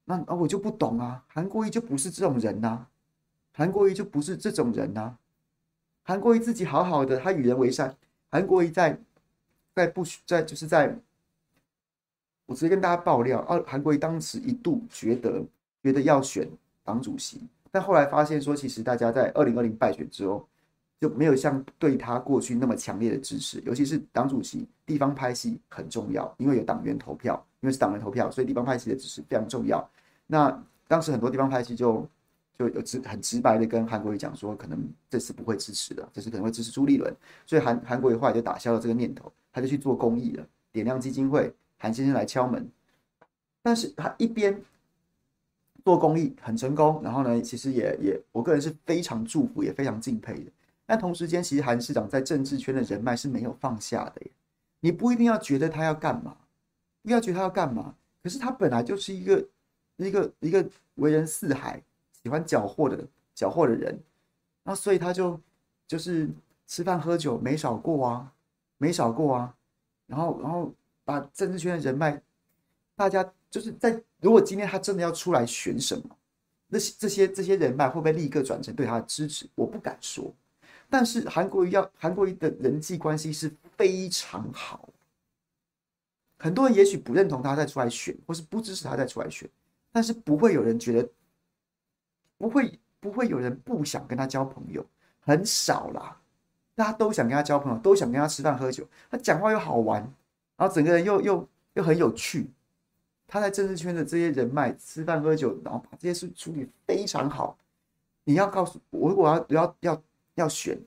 [0.07, 2.87] 那啊，我就不懂啊，韩国瑜就不是这种人呐、
[3.53, 5.15] 韩国瑜就不是这种人呐、
[6.03, 7.95] 韩国瑜自己好好的，他与人为善。
[8.31, 8.99] 韩国瑜在
[9.75, 10.97] 在不许在就是在，
[12.47, 15.45] 我直接跟大家爆料，啊，韩国瑜当时一度觉得
[15.83, 16.49] 觉得要选
[16.83, 17.47] 党主席。
[17.77, 20.49] 但后来发现说，其实大家在二零二零败选之后，
[20.99, 23.61] 就没有像对他过去那么强烈的支持。
[23.67, 29.87] 尤其是党主席，地方派系很重要，因为有党员投票，因为是党员投票，所以地方派系的支持非常重要。
[30.27, 30.59] 那
[30.89, 32.09] 当时很多地方派系就
[32.59, 37.15] 就有直很直白的跟韩国瑜讲说，可能这次不会支持的，这次可能会支持朱立伦。
[37.45, 42.67] 所以韩韩国瑜后来就打消了这个念头，他就去做公益了，点亮基金会，韩先生来敲门。
[43.63, 44.59] 但是他一边。
[45.87, 50.51] 做公益很成功，然后呢，其实也也，我个人是非常祝福，也非常敬佩的。
[50.85, 54.21] 但同时间，其实韩市长在政治圈的人脉是没有放下的。
[54.81, 56.37] 你不一定要觉得他要干嘛，
[57.05, 59.47] 不要觉得他要干嘛，可是他本来就是一个
[59.99, 61.81] 一个一个为人四海、
[62.21, 63.97] 喜欢搅和的搅和的人，
[64.65, 65.41] 那所以他就
[65.87, 66.29] 就是
[66.67, 68.33] 吃饭喝酒没少过啊，
[68.79, 69.55] 没少过啊。
[70.09, 70.73] 然后然后
[71.05, 72.21] 把政治圈的人脉，
[72.97, 74.03] 大家就是在。
[74.23, 76.17] 如果今天他真的要出来选什么，
[76.69, 79.49] 那些这些这些人脉会不会立刻转成对他的支持？
[79.55, 80.35] 我不敢说。
[80.89, 84.89] 但是韩国瑜要韩国瑜的人际关系是非常好，
[86.39, 89.49] 很多人也许不认同他再出来选，或是不支持他再出来选，
[89.93, 91.09] 但是不会有人觉得，
[92.39, 94.85] 不会不会有人不想跟他交朋友，
[95.21, 96.19] 很少啦，
[96.75, 98.89] 大家都想跟他交朋友，都想跟他吃饭喝酒。
[99.11, 100.01] 他讲话又好玩，
[100.57, 102.51] 然后整个人又又又很有趣。
[103.27, 107.59] 他在政治圈的这些人脉，吃饭喝酒，然后把这些事处理非常好。
[108.25, 110.03] 你要告诉我，如果要要要
[110.35, 110.79] 要选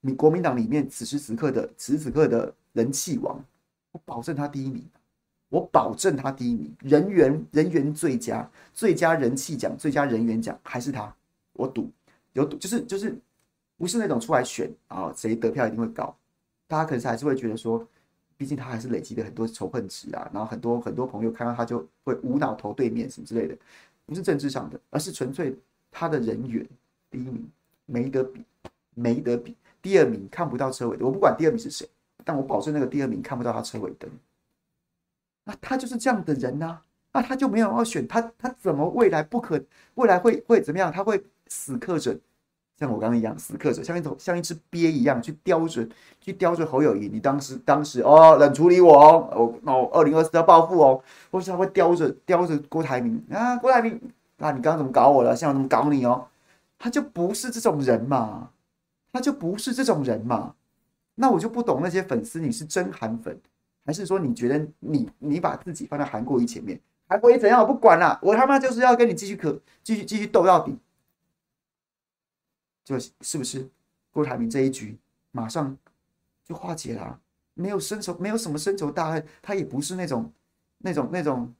[0.00, 3.42] 你国民党里面此时此刻的此时此刻的人气王，
[3.92, 4.84] 我保证他第一名。
[5.50, 11.10] 我保证他第一名，人缘人缘最佳，最佳人气奖、最佳人缘奖还是他。
[11.54, 11.90] 我赌
[12.34, 13.18] 有赌，就是就是
[13.78, 16.14] 不是那种出来选啊，谁得票一定会高。
[16.66, 17.78] 大家可能还是会觉得说，
[18.38, 23.58] 毕竟他还是累积了很多仇恨值啊，然后很多很多朋友看到他就会无脑投对面什么之类的，
[24.06, 25.54] 不是政治上的，而是纯粹
[25.90, 26.66] 他的人缘
[27.10, 27.50] 第一名
[27.84, 28.44] 没得比，
[28.94, 29.54] 没得比。
[29.82, 31.88] 第二名看不到车尾灯，我不管第二名是谁，
[32.24, 34.08] 但我保证那个第二名看不到他车尾灯。
[35.44, 36.80] 那他就是这样的人呐、
[37.12, 39.60] 那他就没有要选他，他怎么未来不可
[39.94, 40.92] 未来会会怎么样？
[40.92, 42.18] 他会死磕着，
[42.78, 45.88] 像我刚刚一样死磕着，像一头像一只鳖一样去叼着
[46.20, 47.08] 去叼着侯友谊。
[47.08, 54.00] 你当时当时哦冷处理我哦，我哦二零二四要报复哦，或是他会叼着叼着郭台铭啊郭台铭，
[54.38, 55.34] 啊、你刚刚怎么搞我了？
[55.34, 56.26] 现在怎么搞你哦？
[56.78, 58.50] 他就不是这种人嘛，
[59.12, 60.54] 他就不是这种人嘛。
[61.16, 63.36] 那我就不懂那些粉丝，你是真韩粉。
[63.84, 70.76] 还是说你觉得你你把自己放在韩国瑜前面，韩国瑜怎样我不管了，我他妈就是要跟你继续可继续继续斗到底，
[72.88, 73.68] 就是不是？
[74.10, 74.96] 郭台铭这一局
[75.30, 75.76] 马上
[76.44, 77.20] 就化解了，
[77.54, 80.32] 没有深仇，没有什么深仇大恨，他也不是那种
[80.78, 81.52] 那种那种，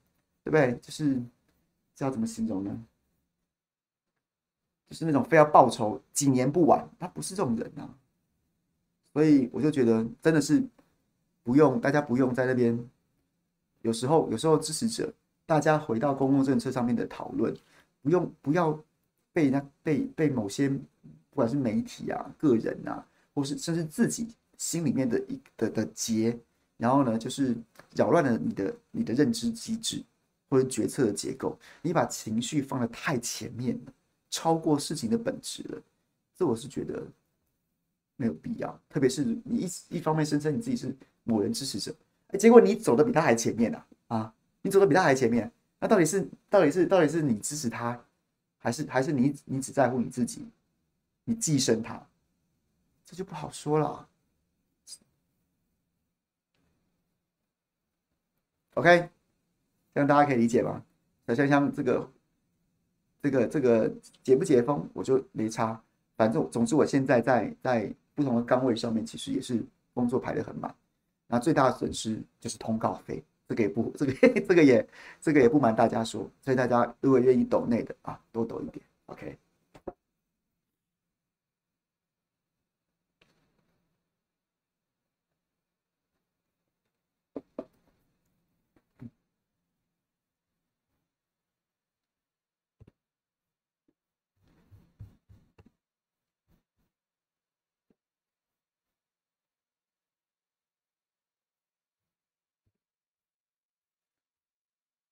[0.42, 0.78] 对不对？
[0.80, 1.14] 就是
[1.94, 2.84] 知道怎么形容呢？
[4.88, 7.88] 就是那种非要报仇几年不晚，他不是这种人啊，
[9.12, 10.66] 所以我就觉得真的是。
[11.44, 12.78] 不用，大家不用在那边。
[13.80, 15.10] 有时候，有时候支持者，
[15.46, 17.56] 大家回到公共政策上面的讨论，
[18.02, 18.78] 不用不要
[19.32, 20.70] 被那被被某些
[21.30, 26.38] 不管是媒体啊、个人啊，或是甚至自己心里面的一的的结，
[26.76, 27.56] 然后呢，就是
[27.94, 30.02] 扰乱了你的你的认知机制
[30.48, 31.58] 或者决策的结构。
[31.82, 33.92] 你把情绪放得太前面了，
[34.30, 35.82] 超过事情的本质了，
[36.36, 37.06] 这我是觉得
[38.16, 38.80] 没有必要。
[38.88, 40.94] 特别是你一一方面声称你自己是。
[41.24, 41.94] 某人支持者，
[42.28, 48.02] 哎，结果你走的比他还前面呢，啊，啊，你走的比他还前面，那到底是到底是到底是你支持他，
[48.56, 50.46] 还是还是你你只在乎你自己，
[51.28, 52.02] 你寄生他，
[53.04, 54.08] 这就不好说了。
[58.72, 59.10] OK，
[59.92, 60.82] 这样大家可以理解吗？
[61.26, 62.10] 小香香这个
[63.20, 65.78] 这个这个解不解封我就没差，
[66.16, 69.62] 反正总之我现在在在不同的岗位上面，其实也是
[69.92, 70.74] 工作排得很满。
[71.26, 74.88] 那最大的损失就是通告费，这个也不，这个这个也
[75.20, 79.38] 这个也不瞒大家说，所以大家如果愿意抖内的啊，多抖一点，OK。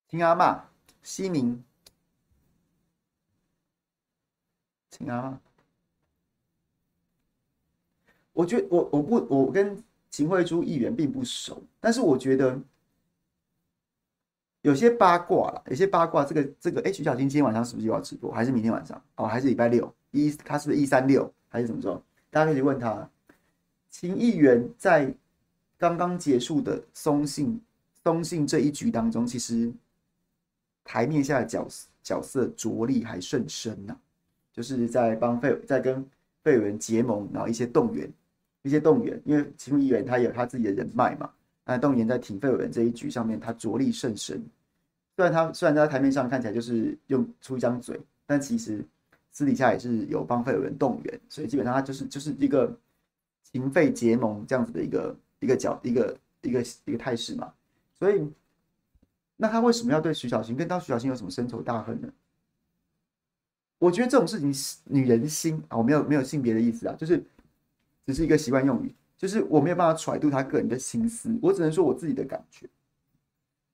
[0.08, 0.60] 秦阿嬷，
[1.02, 1.62] 西明，
[4.88, 5.36] 亲阿嬷，
[8.32, 12.56] 我觉得我我不我跟秦慧珠议员并不熟，但是我觉得
[14.62, 18.30] 有些八卦啦，有些八卦，这个这个，哎，徐小青今天晚上是不是又要直播？
[18.30, 19.02] 还是明天晚上？
[19.16, 20.30] 哦，还是礼拜六一？
[20.30, 22.00] 他是不是一三六还是怎么着？
[22.30, 23.10] 大家可以问他。
[23.90, 25.12] 秦议员在
[25.76, 27.60] 刚刚结束的松信
[28.04, 29.74] 松信这一局当中，其实。
[30.86, 33.94] 台面下的角色角色着力还甚深呐、
[34.52, 36.02] 就是在帮费在跟
[36.44, 38.08] 费委员结盟，然后一些动员，
[38.62, 41.28] 一些动员，因为其中议员他有他自己的人脉嘛，
[41.64, 44.40] 那动员在挺费委员这一局上面，他着力甚深。
[45.16, 48.84] 虽然他虽然在台面上看起来就是用出一张嘴，但其实
[49.32, 52.72] 私底下也是有帮费委员动员，所以基本上他就是就是一个
[53.42, 57.52] 情费结盟这样子的一个一个角一个一个一个态势嘛，
[57.98, 58.26] 所以。
[59.36, 62.10] 那他为什么要对徐小青跟当徐小青有什么深仇大恨呢？
[63.78, 67.22] 我觉得这种事情是，女人心啊，我没有没有性别的意思啊，就是
[68.06, 72.66] 只是一个习惯用语，就是我没有办法揣度他个人的心思，我只能说我自己的感觉。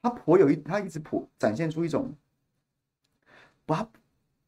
[0.02, 2.12] 他颇有一，他一直颇展现出一种，
[3.64, 3.88] 不，他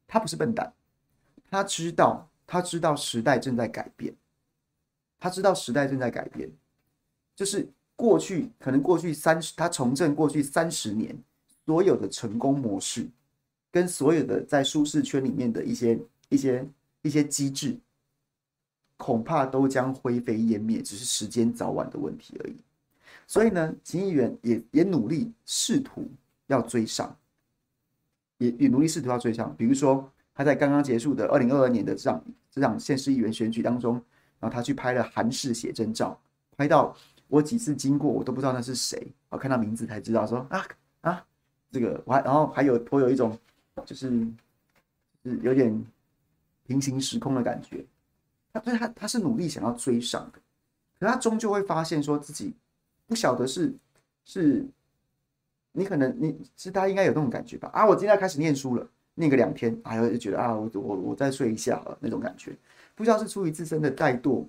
[0.08, 0.74] 他不是笨蛋，
[1.48, 4.12] 他知道他知道时代正在改变，
[5.20, 6.50] 他知道时代正在改变，
[7.36, 7.68] 就是。
[7.96, 11.16] 过去可能过去三十，他重振过去三十年
[11.64, 13.06] 所有的成功模式，
[13.70, 16.66] 跟所有的在舒适圈里面的一些一些
[17.02, 17.76] 一些机制，
[18.96, 22.56] 恐怕都将灰飞烟灭，只是时间早晚的问题而已。
[23.26, 26.06] 所以呢，秦议员也也努力试图
[26.48, 27.16] 要追上，
[28.38, 29.54] 也也努力试图要追上。
[29.56, 33.94] 比如说，他在刚刚结束的二零二二年的这场这场县市议员选举当中，
[34.40, 36.20] 然后他去拍了韩式写真照，
[36.56, 36.94] 拍到
[37.28, 40.66] 我几次经过，我都不知道那是谁，我看到名字才知道说啊
[41.00, 41.26] 啊，
[41.70, 43.38] 这个我还然后还有颇有一种
[43.84, 44.10] 就是
[45.24, 45.84] 是有点
[46.66, 47.84] 平行时空的感觉。
[48.52, 50.38] 他对他他是努力想要追上的，
[51.00, 52.54] 可他终究会发现说自己。
[53.06, 53.74] 不晓得是
[54.24, 54.64] 是，
[55.72, 57.68] 你可能你是大家应该有那种感觉吧？
[57.74, 62.56] 啊，我今天开始念书了，念个两天，哎呦就觉得啊，我我我再睡一下了那种感觉。
[62.94, 64.46] 不知道是出于自身的怠惰，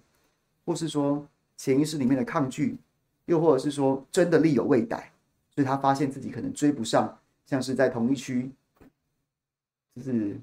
[0.65, 1.27] 或是说
[1.57, 2.77] 潜意识里面的抗拒，
[3.25, 5.11] 又或者是说真的力有未逮，
[5.53, 8.51] 所以他发现自己可能追不上，像是在同一区，
[9.95, 10.39] 就是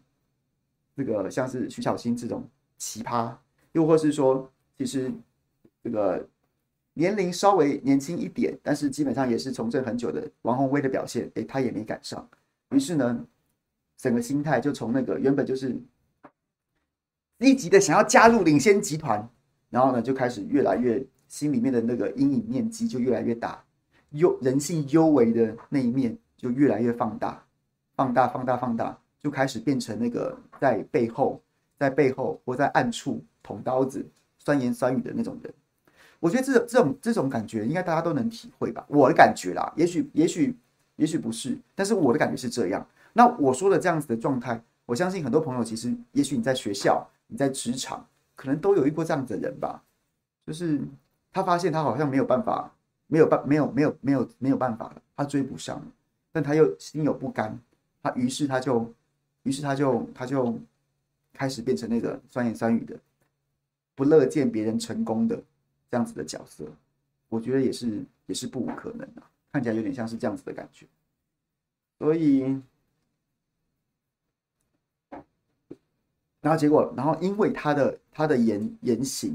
[0.97, 2.49] 这个像是徐巧芯这种
[2.79, 3.35] 奇葩，
[3.73, 5.13] 又或是说其实
[5.83, 6.27] 这个。
[6.95, 12.29] 年龄稍微年轻一点，但是基本上也是从政很久的王宏威的表现，诶，他也没赶上。
[12.69, 13.27] 于是呢，
[13.97, 15.75] 整个心态就从那个原本就是
[17.39, 19.27] 积极的想要加入领先集团，
[19.73, 23.65] 然后呢，就开始越来越心里面的那个阴影面积就越来越大，
[24.11, 27.43] 幽人性幽微的那一面就越来越放大，
[27.97, 31.41] 放大，放大，放大，就开始变成那个在背后，
[31.79, 34.07] 在背后或在暗处捅刀子、
[34.39, 35.55] 酸言酸语的那种人。
[36.21, 38.85] 我觉得这这种这种感觉应该大家都能体会吧？
[38.89, 40.55] 我的感觉啦，也许也许
[40.97, 42.87] 也许不是，但是我的感觉是这样。
[43.15, 48.07] 那我说的这样子的状态，我相信很多朋友其实，也许你在学校、你在职场，
[48.43, 49.81] 可能都有一波这样子的人吧。
[50.45, 50.81] 就是
[51.33, 52.69] 他发现他好像没有办法，
[53.07, 55.81] 没有办没有没有没有没有办法了，他追不上，
[56.33, 57.57] 但他又心有不甘，
[58.03, 58.93] 他于是他就
[59.45, 60.59] 于是他就他就
[61.33, 62.99] 开始变成那个酸言酸语的，
[63.95, 65.41] 不乐见别人成功的。
[65.91, 66.65] 这样子的角色，
[67.29, 70.87] 我觉得也是也是不无可能的，看起来有点像是这样子的感觉。
[71.99, 72.59] 所以，
[76.43, 79.31] 然后结果，然后因为他的他的言言行，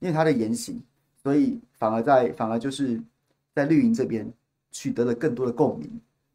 [0.00, 0.78] 因为他的言行，
[1.22, 3.00] 所以反而在反而就是
[3.54, 4.30] 在绿营这边
[4.70, 5.88] 取得了更多的共鸣。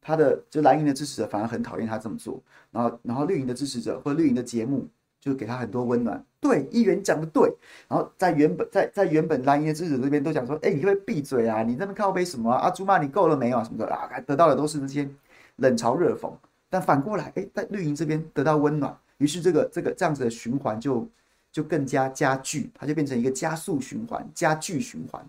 [0.05, 4.85] 他的就蓝营的支持者反而很讨厌他这么做，然后然后绿营的支持者或绿营的节目
[5.21, 6.21] 就给他很多温暖。
[6.41, 7.49] 对，议员讲的对，
[7.87, 11.63] 然后在原本在在原本蓝营的支持者这边都讲说，哎，你会闭嘴啊？
[11.63, 12.63] 你那边靠北什么啊？
[12.63, 13.63] 阿朱骂你够了没有啊？
[13.63, 14.09] 什么的啊？
[14.27, 15.09] 得到的都是那些
[15.55, 16.29] 冷嘲热讽。
[16.69, 21.07] 但反过来，哎，在绿营这边得到温暖，于是这个这个这样子的循环就
[21.49, 25.25] 就更加加剧，它就变成一个加速循环、加剧循环。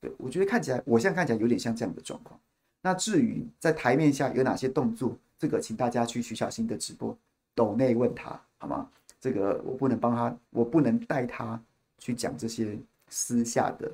[0.00, 2.38] 对，我觉得看起来，我现在看起来有点像这样的状况。
[2.80, 7.16] 那至于在台面下有哪些动作，这个请大家去徐小新的直播
[7.56, 8.88] 抖内问他好吗？
[9.20, 11.60] 这个我不能帮他，我不能带他
[11.98, 13.90] 去讲这些私下的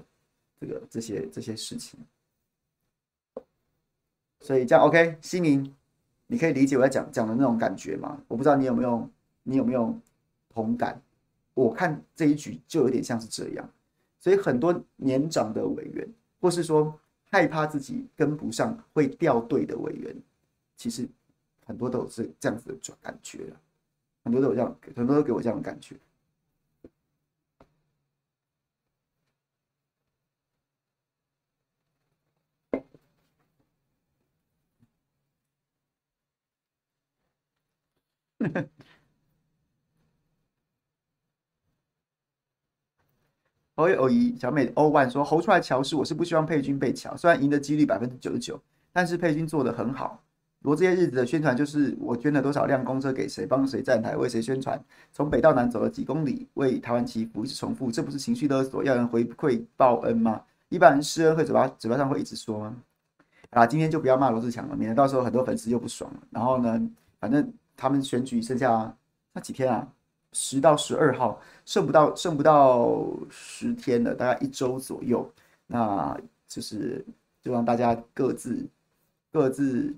[0.60, 1.98] 这个这些这些事情，
[4.40, 5.72] 所以这样 OK，西明，
[6.26, 8.20] 你可以理解我在讲讲的那种感觉吗？
[8.26, 9.08] 我不知道你有没有
[9.42, 9.98] 你有没有
[10.48, 11.00] 同感？
[11.54, 13.68] 我看这一局就有点像是这样，
[14.18, 16.08] 所以很多年长的委员，
[16.40, 16.98] 或是说
[17.30, 20.16] 害怕自己跟不上会掉队的委员，
[20.76, 21.08] 其实
[21.66, 23.60] 很多都是这样子的感觉了。
[24.22, 25.96] 很多都有这样，很多都给我这样的感觉。
[43.80, 48.60] 侯友宜小美欧万说：“侯出来乔事，我是不希望佩君被乔，虽然赢的几率百分之九十九，
[48.92, 50.22] 但是佩君做得很好。”
[50.60, 54.78] 罗这些日子的宣传就是我捐了多少辆公车给谁，帮谁站台，为谁宣传，
[55.14, 60.42] 从北到南走了几公里，为台湾祈福，一直重复，这不是情绪勒索，要人回馈报恩吗？
[60.68, 62.76] 一般人施恩会嘴巴嘴巴上会一直说吗？
[63.48, 66.20] 啊，今天就不要骂罗志强了，免得到时候很多粉丝又不爽了。
[66.28, 66.78] 然后呢，
[67.18, 68.94] 反正他们选举剩下
[69.32, 69.88] 那几天啊，
[70.32, 75.30] 十到十二号，剩不到剩不到十天了，大概一周左右，
[75.66, 77.04] 那就是
[77.40, 78.68] 就让大家各自
[79.32, 79.94] 各自。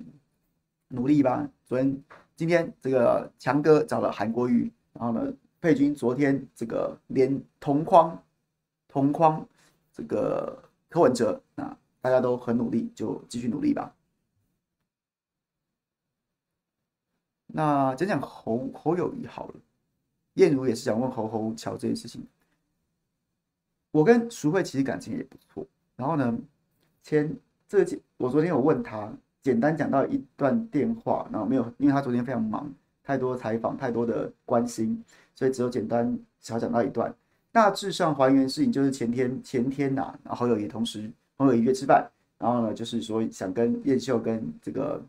[0.94, 1.48] 努力吧！
[1.64, 2.04] 昨天、
[2.36, 8.22] 今天这个强哥找了韩国瑜，然后呢，佩君昨天这个连同框、
[8.88, 9.42] 同框
[9.90, 13.94] 这个柯文哲，那大家都很努力，就继续努力吧。
[17.46, 19.54] 那讲讲侯侯友谊好了，
[20.34, 22.26] 燕如也是想问侯侯乔这件事情。
[23.90, 25.66] 我跟淑慧其实感情也不错，
[25.96, 26.38] 然后呢，
[27.02, 27.34] 前
[27.68, 29.12] 这个我昨天有问他。
[29.42, 32.72] 简单讲到一段电话，然后没有，因为他昨天非常忙，
[33.02, 35.02] 太多采访，太多的关心，
[35.34, 37.12] 所以只有简单小讲到一段。
[37.50, 42.08] 大致上还原事情就是前天前天呐、啊，然后侯友宜同时侯友宜约吃饭，
[42.38, 45.02] 然后呢就是说想跟燕秀跟这个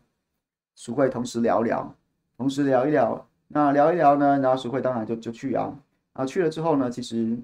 [0.74, 1.94] 淑慧同时聊聊，
[2.36, 5.72] 同时聊一聊，那聊一聊呢，然后徐慧当然就就去啊，
[6.12, 7.36] 啊去了之后呢，其实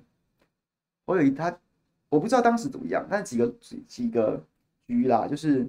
[1.06, 1.56] 侯友谊他
[2.08, 4.42] 我不知道当时怎么样，但几个几几个
[4.86, 5.66] 局啦，就是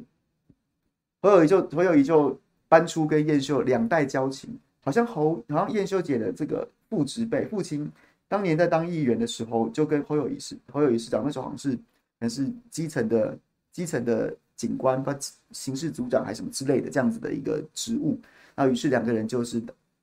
[1.21, 7.91] 侯友谊就侯友谊就搬出跟燕秀两代交情，好像侯好像燕秀姐的这个父职辈父亲。
[8.27, 11.81] 当年在当议员的时候，就跟侯友宜市侯友宜市长那时候好像是，可
[12.21, 13.37] 能是基层的
[13.73, 15.13] 基层的警官或
[15.51, 18.17] 刑事组长还是什么之类的这样子的一个职务。
[18.55, 19.61] 那于是两个人就是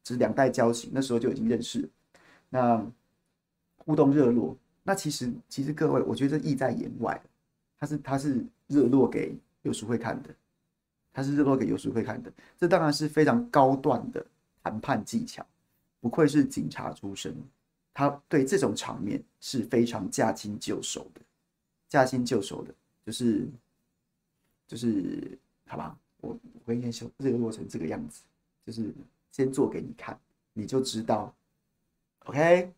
[0.09, 1.88] 是两代交情，那时候就已经认识，
[2.48, 2.84] 那
[3.76, 4.56] 互动热络。
[4.82, 7.20] 那其实其实各位，我觉得意在言外，
[7.78, 10.34] 他是他是热络给游淑慧看的，
[11.12, 12.32] 他是热络给游淑慧看的。
[12.56, 14.24] 这当然是非常高段的
[14.62, 15.46] 谈判技巧，
[16.00, 17.36] 不愧是警察出身。
[17.92, 21.20] 他对这种场面是非常驾轻就熟的，
[21.88, 22.72] 驾轻就熟的，
[23.04, 23.48] 就是
[24.68, 25.36] 就是，
[25.66, 28.22] 好吧，我我跟燕秀热络成这个样子，
[28.64, 28.94] 就是
[29.31, 30.18] 先做给你看，
[30.53, 31.35] 你就知道
[32.26, 32.72] ，OK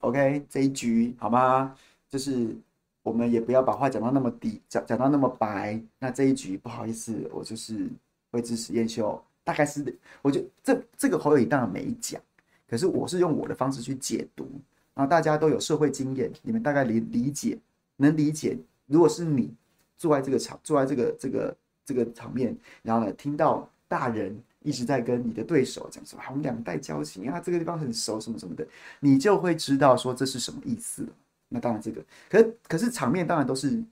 [0.00, 1.76] OK 这一局好吗？
[2.08, 2.56] 就是
[3.02, 5.80] 我们也不要把话讲到那么低，讲讲到那么白。
[5.98, 7.88] 那这一局不好意思，我就是
[8.30, 12.20] 会支持燕秀，大概是，我觉得这这个侯友宜当然没讲。
[12.68, 14.48] 可是我是用我的方式去解读，
[14.94, 17.58] 然后大家都有社会经验，你们大概理理解，
[17.96, 18.56] 能理解。
[18.86, 19.52] 如果是你
[19.96, 28.66] 坐在这个场，坐在这个这个这个场面，然后呢，听到大人一直在跟你的对手讲说，啊，我们两代交情啊，这个地方很熟，什么什么的，
[29.00, 31.06] 你就会知道说这是什么意思。
[31.48, 33.82] 那当然这个，可是可是场面当然都是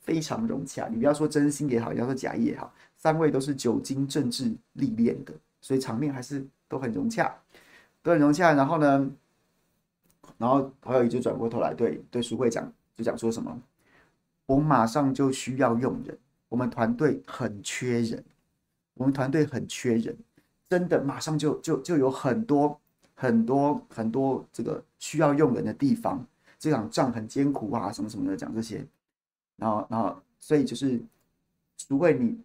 [0.00, 0.88] 非常融洽。
[0.88, 7.34] 你不要说真心也好，你要说假意也好，三位都是久经政治历练的，所以场面还是都很融洽。
[8.02, 9.10] 都很融洽，然后呢，
[10.38, 13.60] 然后侯友宜就转过头来对对淑慧讲，就讲说什么，
[14.46, 16.16] 我马上就需要用人，
[16.48, 18.24] 我们团队很缺人，
[18.94, 20.16] 我们团队很缺人，
[20.68, 22.80] 真的马上就就就有很多
[23.14, 26.24] 很多很多这个需要用人的地方，
[26.58, 28.86] 这场仗很艰苦啊，什么什么的讲这些，
[29.56, 31.00] 然后然后所以就是
[31.76, 32.38] 除非你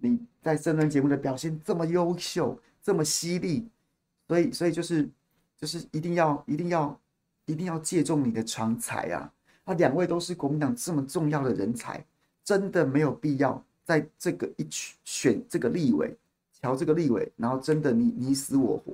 [0.00, 3.68] 你在政论节目的表现这么优秀，这么犀利。
[4.28, 5.06] 所以，所以就是，
[5.58, 6.98] 就是一定要，一定要，
[7.44, 9.30] 一定要借重你的长才啊！
[9.66, 12.02] 他，两位都是国民党这么重要的人才，
[12.42, 13.62] 真的没有必要
[14.00, 14.66] 在这个一
[15.04, 16.16] 选这个立委，
[16.60, 18.92] 乔这个立委，然后真的你你死我活，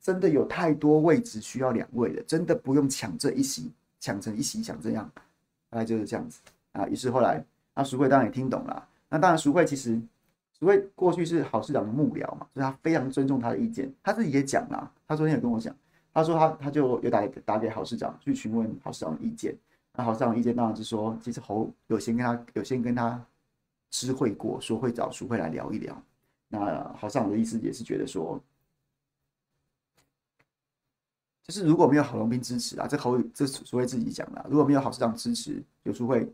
[0.00, 5.10] 真的有太多位置需要两位的，真的不用抢这一席，抢成一席，想这样，
[5.70, 6.40] 大概就是这样子
[6.72, 6.86] 啊。
[6.88, 7.42] 于是后来，
[7.74, 10.00] 那淑慧当然也听懂了，那当然淑慧其实。
[10.58, 13.92] 所谓过去是郝市长的幕僚嘛，所以他非常尊重他的意见。
[14.02, 15.76] 他自己也讲了，他昨天也跟我讲，
[16.14, 19.54] 他说他他就有打打给郝市长去询问郝市长的意见。
[19.94, 23.22] 那郝市长意见当然是说，其实侯有先跟他有先跟他
[23.90, 26.02] 知会过，说会找淑慧来聊一聊。
[26.48, 28.40] 那郝市长的意思也是觉得说，
[31.42, 36.30] 就是如果没有郝龙斌支持啊，这侯这淑慧自己讲的，如果没有郝市长支持，有淑慧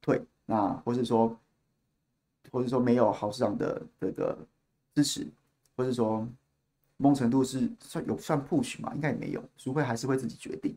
[0.00, 1.36] 退，那或是说。
[2.52, 4.38] 或是说没有郝市长的这个
[4.94, 5.26] 支持，
[5.76, 6.24] 或是说
[6.98, 8.94] 某程度是算有算 push 嘛？
[8.94, 10.76] 应该也没有，淑慧还是会自己决定，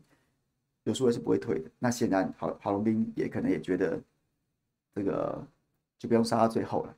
[0.84, 1.70] 有淑慧是不会退的。
[1.78, 4.00] 那显然郝郝龙斌也可能也觉得
[4.92, 5.46] 这个
[5.98, 6.96] 就不用杀到最后了。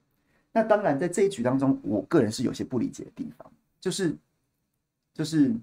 [0.52, 4.16] 那当然在这一局当中，我个人是有些不理解的地方，就是
[5.14, 5.54] 就是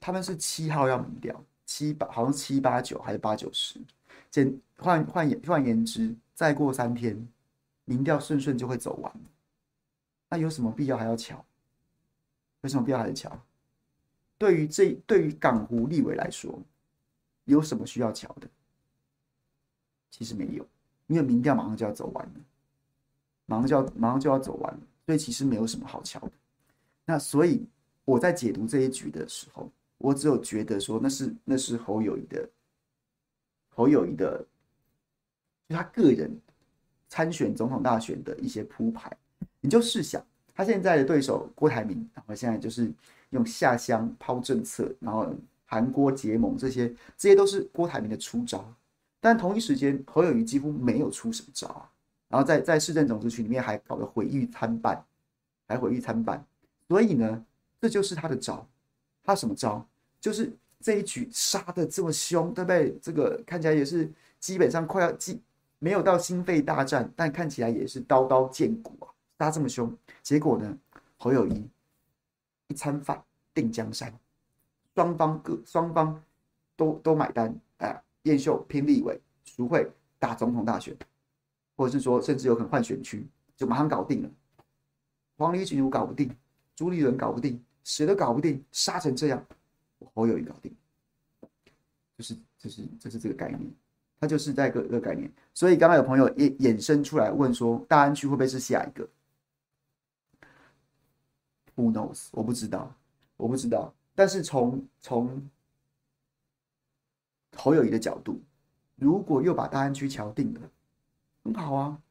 [0.00, 3.80] 他们是七号要民调，七八好像七八九还是八九十。
[4.30, 7.28] 简换换言换言之，再过三天，
[7.84, 9.12] 民调顺顺就会走完。
[10.28, 11.44] 那有什么必要还要乔？
[12.62, 13.30] 有什么必要还要乔？
[14.38, 16.58] 对于这对于港湖立委来说，
[17.44, 18.48] 有什么需要乔的？
[20.12, 20.64] 其实没有，
[21.06, 22.32] 因为民调马上就要走完了，
[23.46, 26.32] 马上就要马上就要走完了，所以其实没有什么好瞧的。
[27.06, 27.64] 那所以
[28.04, 32.46] 我在解读这一局的时候，我只有觉得说，那是那是侯友谊的。
[33.70, 34.44] 侯友谊的，
[35.66, 36.30] 就他个人
[37.08, 39.10] 参选总统大选的一些铺排，
[39.62, 40.22] 你就试想，
[40.54, 42.92] 他现在的对手郭台铭，然后现在就是
[43.30, 45.34] 用下乡抛政策，然后
[45.64, 48.62] 韩国结盟这些，这些都是郭台铭的出招。
[49.22, 51.88] 但同一时间，侯友宜几乎没有出什么招啊。
[52.28, 55.02] 然后在在市政总支区里面还搞得毁誉参半，
[55.66, 56.44] 还毁誉参半。
[56.88, 57.42] 所以呢，
[57.80, 58.66] 这就是他的招。
[59.24, 59.82] 他什么招？
[60.20, 60.52] 就是。
[60.84, 62.98] 这一局杀的这么凶，对不对？
[63.00, 64.10] 这个看起来也是
[64.40, 65.40] 基本上快要进，
[65.78, 69.06] 没有到心肺大战，但看起来也是刀刀见骨啊！
[69.38, 70.76] 杀这么凶，结果呢？
[71.18, 71.64] 侯友宜
[72.66, 73.22] 一餐饭
[73.54, 74.12] 定江山，
[74.96, 76.20] 双方各双方
[76.74, 80.96] 都都买单，哎，燕秀拼立委，淑慧打总统大选，
[81.76, 84.30] 或者是说甚至有可能换选区，就马上搞定了。
[85.36, 86.30] 黄礼群搞不定，
[86.76, 89.44] 朱立伦搞不定，谁都搞不定，杀成这样，
[90.14, 90.72] 侯友宜搞定，
[92.16, 93.60] 就是就是就是这个概念，
[94.20, 95.28] 他就是在个个概念。
[95.52, 99.08] 所以刚刚有朋友也衍生出来问说，大安区会不会是下一个
[101.74, 102.28] ？Who knows？
[102.30, 102.94] 我不知道，
[103.36, 103.92] 我不知道。
[104.14, 105.42] 但是从从
[107.56, 108.40] 侯友谊的角度，
[108.96, 110.60] 如果又把大安区敲定了，
[111.44, 112.02] 很好啊，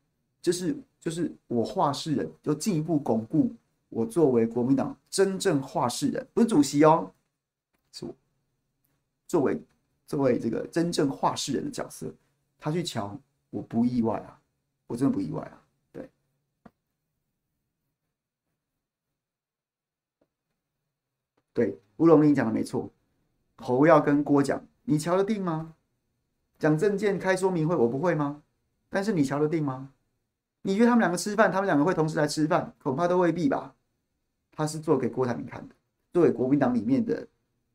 [0.41, 3.53] 就是就是我话事人，就进一步巩固
[3.89, 7.11] 我作为国民党真正话事人，不是主席哦，
[7.91, 8.15] 是我
[9.27, 9.61] 作为
[10.05, 12.13] 作为这个真正话事人的角色，
[12.59, 13.19] 他去敲，
[13.49, 14.39] 我不意外啊，
[14.87, 15.61] 我真的不意外啊，
[15.91, 16.09] 对，
[21.53, 21.81] 对。
[21.97, 22.89] 吴龙林讲的没错，
[23.57, 25.75] 侯要跟郭讲，你瞧得定吗？
[26.59, 28.43] 讲证件开说明会，我不会吗？
[28.89, 29.91] 但是你瞧得定吗？
[30.61, 33.73] 你约他们两个吃饭，他们两个会同时来吃饭，恐怕都未必吧。
[34.51, 35.73] 他是做给郭台铭看的，
[36.13, 37.27] 做给国民党里面的，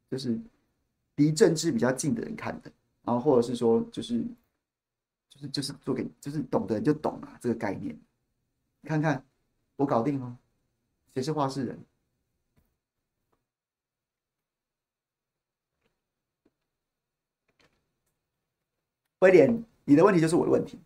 [0.09, 0.39] 就是
[1.17, 2.71] 离政治比较近的人看的，
[3.03, 4.23] 然后或者是说，就是
[5.29, 7.99] 就是就是做给，就是懂的人就懂啊，这个概念。
[8.85, 9.25] 看看，
[9.75, 10.37] 我搞定了，
[11.15, 11.77] 谁是话事人？
[19.21, 20.79] 威廉，你的问题就是我的问题，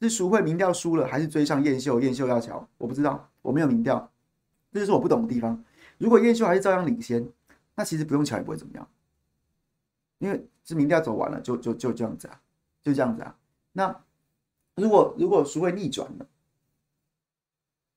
[0.00, 2.00] 是淑慧民调输了，还是追上燕秀？
[2.00, 4.10] 燕秀要乔，我不知道，我没有民调，
[4.72, 5.62] 这就是我不懂的地方。
[5.98, 7.26] 如果燕秀还是照样领先，
[7.74, 8.88] 那其实不用乔也不会怎么样，
[10.18, 12.40] 因为是民调走完了，就就就这样子啊，
[12.82, 13.36] 就这样子啊。
[13.72, 14.04] 那
[14.74, 16.26] 如果如果淑慧逆转了，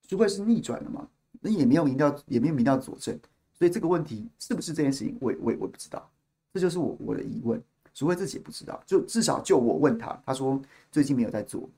[0.07, 1.07] 淑慧是逆转了嘛？
[1.41, 3.17] 那也没有民调，也没有民调佐证，
[3.53, 6.09] 所以这个问题是不是这件事情，我我我不知道，
[6.53, 7.61] 这就是我我的疑问。
[7.93, 10.61] 苏慧自己也不知道，就至少就我问他，他说
[10.91, 11.69] 最近没有在做，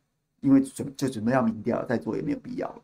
[0.41, 2.67] 因为准就准备要民调，再做也没有必要。
[2.67, 2.81] 了。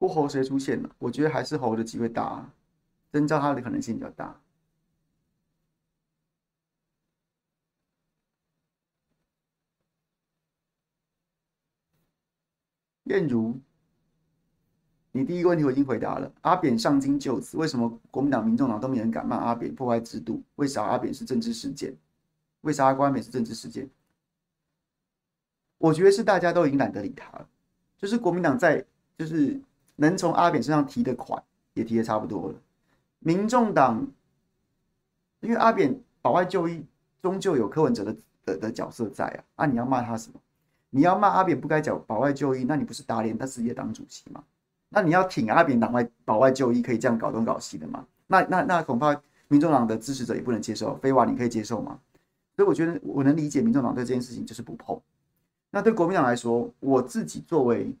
[0.00, 0.90] 不猴谁出现了？
[0.98, 2.54] 我觉得还是猴的机会大，啊，
[3.12, 4.40] 征召他的可能性比较大。
[13.04, 13.60] 燕如，
[15.12, 16.32] 你第一个问题我已经回答了。
[16.40, 20.42] 阿扁上京就职，为什么国民党、民众党都没人敢骂阿扁破坏制度？
[20.54, 21.94] 为啥阿扁是政治事件？
[22.62, 23.90] 为啥阿关美是政治事件？
[25.76, 27.46] 我觉得是大家都已经懒得理他了，
[27.98, 28.82] 就是国民党在
[29.18, 29.60] 就是。
[30.00, 31.42] 能从阿扁身上提的款
[31.74, 32.54] 也提的差不多了。
[33.18, 34.06] 民众党，
[35.40, 36.82] 因为阿扁保外就医，
[37.20, 39.44] 终究有柯文哲的的的角色在啊。
[39.56, 40.40] 啊，你要骂他什么？
[40.88, 44.42] 你要骂阿扁不该讲保外就医，那你不是打脸他自己的党主席吗？
[44.88, 48.06] 那你要挺阿扁党外保外就医，可以这样搞东搞西的吗？
[48.26, 49.14] 那那那恐怕
[49.48, 50.96] 民众党的支持者也不能接受。
[50.96, 51.98] 飞瓦，你可以接受吗？
[52.56, 54.98] 所以我觉得我能理解民众党对这件事情就是不碰。
[55.70, 57.94] 那对国民党来说，我自己作为。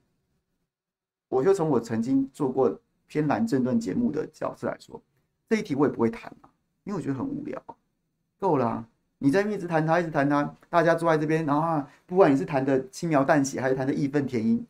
[1.30, 5.00] 我就从我曾经做过偏蓝政论节目的角色来说，
[5.48, 6.50] 这一题我也不会谈啊，
[6.84, 7.62] 因为我觉得很无聊。
[8.38, 8.84] 够了，
[9.18, 14.66] 你在一直谈他，一直谈他，大家坐在这边，然后不管你是谈的轻描淡写，还是谈的义愤填膺，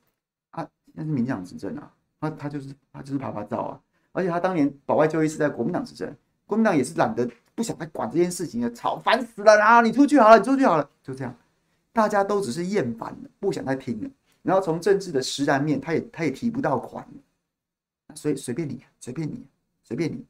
[0.51, 1.91] 啊，那是民进党执政啊，
[2.21, 3.81] 他他就是他就是趴趴走啊，
[4.13, 6.15] 而且他当年保外就医是在国民党执政，
[6.47, 11.35] 国民党也是懒得不想再管这件事情了，吵烦死了啊，你出去好了，你出去好了，就这样，
[11.93, 14.11] 大家都只是厌烦了，不想再听了。
[14.43, 17.07] 然后从政治的实然面，他也他也提不到款，
[18.15, 19.47] 所以随便你，随便你，
[19.83, 20.25] 随便你，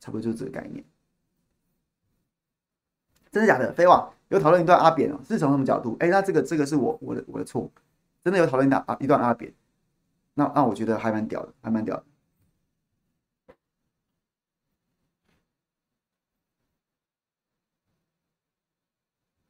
[0.00, 0.84] 差不多就是这个概念。
[3.30, 3.72] 真的假的？
[3.72, 5.96] 飞网有讨论一段阿扁哦，是从什么角度？
[6.00, 7.70] 哎，那这个这个是我我的我的错，
[8.24, 9.52] 真的有讨论一段一段阿扁，
[10.34, 12.04] 那那我觉得还蛮屌的，还蛮屌的。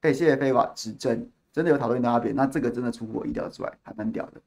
[0.03, 1.31] 哎，谢谢飞网指正。
[1.53, 4.41] 真的有讨论到阿扁那这个真的出乎我意料之外还蛮屌的。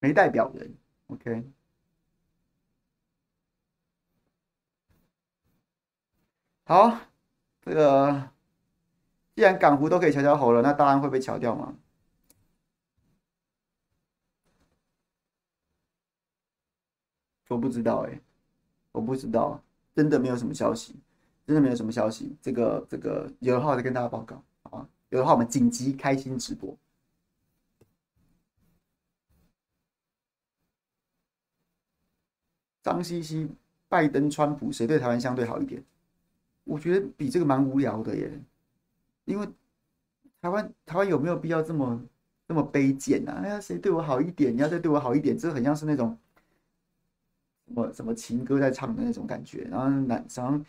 [0.00, 0.74] 没代表人
[1.08, 1.44] ok
[6.68, 6.98] 好，
[7.62, 8.30] 这个
[9.36, 11.76] 既然港湖都可以瞧瞧猴了，那大安会被瞧掉吗？
[17.48, 18.20] 我不知道哎、
[18.90, 19.62] 我不知道，
[19.94, 20.96] 真的没有什么消息，
[21.46, 22.36] 真的没有什么消息。
[22.42, 24.88] 这个这个有的话再跟大家报告，好吧？
[25.10, 26.76] 有的话我们紧急开心直播。
[32.82, 33.48] 脏兮兮，
[33.88, 35.84] 拜登、川普谁对台湾相对好一点？
[36.66, 38.28] 我觉得比这个蛮无聊的耶，
[39.24, 39.46] 因为
[40.42, 42.04] 台湾台湾有没有必要这么
[42.46, 43.40] 这么卑贱啊？
[43.42, 46.18] 哎呀，谁对我好一点，你要再对我好一点，这很像是那种
[47.68, 49.62] 什么什么情歌在唱的那种感觉。
[49.70, 50.64] 然后男，然后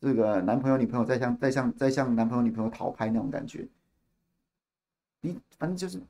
[0.00, 3.66] 这个男朋友女朋友在向在向在向男朋友女朋友讨拍那种感觉。
[5.20, 6.00] 你反正就是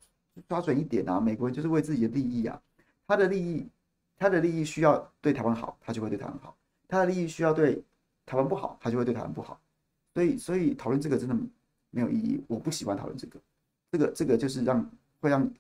[0.47, 1.19] 抓准一点啊！
[1.19, 2.61] 美国人就是为自己的利益啊，
[3.07, 3.69] 他的利益。
[4.23, 6.55] 他的利益需要对台湾好，他就会对台湾好；
[6.87, 7.83] 他的利益需要对
[8.31, 9.61] 台湾不好，他就会对台湾不好。
[10.15, 11.37] 所以，所以讨论这个真的
[11.91, 12.41] 没有意义。
[12.47, 13.41] 我不喜欢讨论这个，
[13.91, 14.89] 这个，这个就是让
[15.21, 15.51] 会让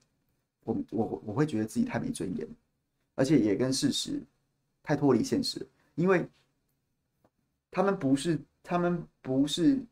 [0.62, 2.46] 我我我会觉得自己太没尊严，
[3.16, 4.22] 而且也跟事实
[4.84, 5.66] 太脱离现实。
[5.96, 6.24] 因为
[7.72, 9.84] 他们不是他们不是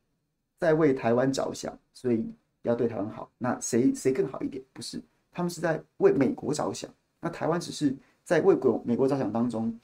[0.57, 3.29] 在为台湾着想，所以要对台湾好。
[3.39, 4.62] 那谁谁更好一点？
[4.72, 5.03] 不是，
[5.33, 6.89] 他们是在为美国着想。
[7.20, 7.93] 那台湾只是。
[8.29, 9.74] 在为国美国着想当中，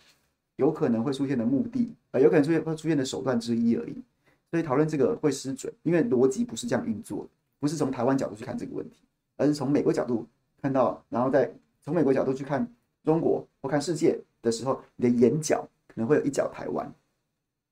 [0.57, 4.02] 有可能会出现的目的，呃，有可能出现会出现的手段之一而已。
[4.50, 8.98] 所以讨论这个会失准，因为逻辑不是这样运作的，不是从台湾角度去看这个问题，
[9.36, 10.24] 而是从美国角度
[10.62, 11.52] 看到，然后再
[11.82, 12.64] 从美国角度去看
[13.02, 16.92] 中国或看世界的时候，你的眼角可能会有一角台湾，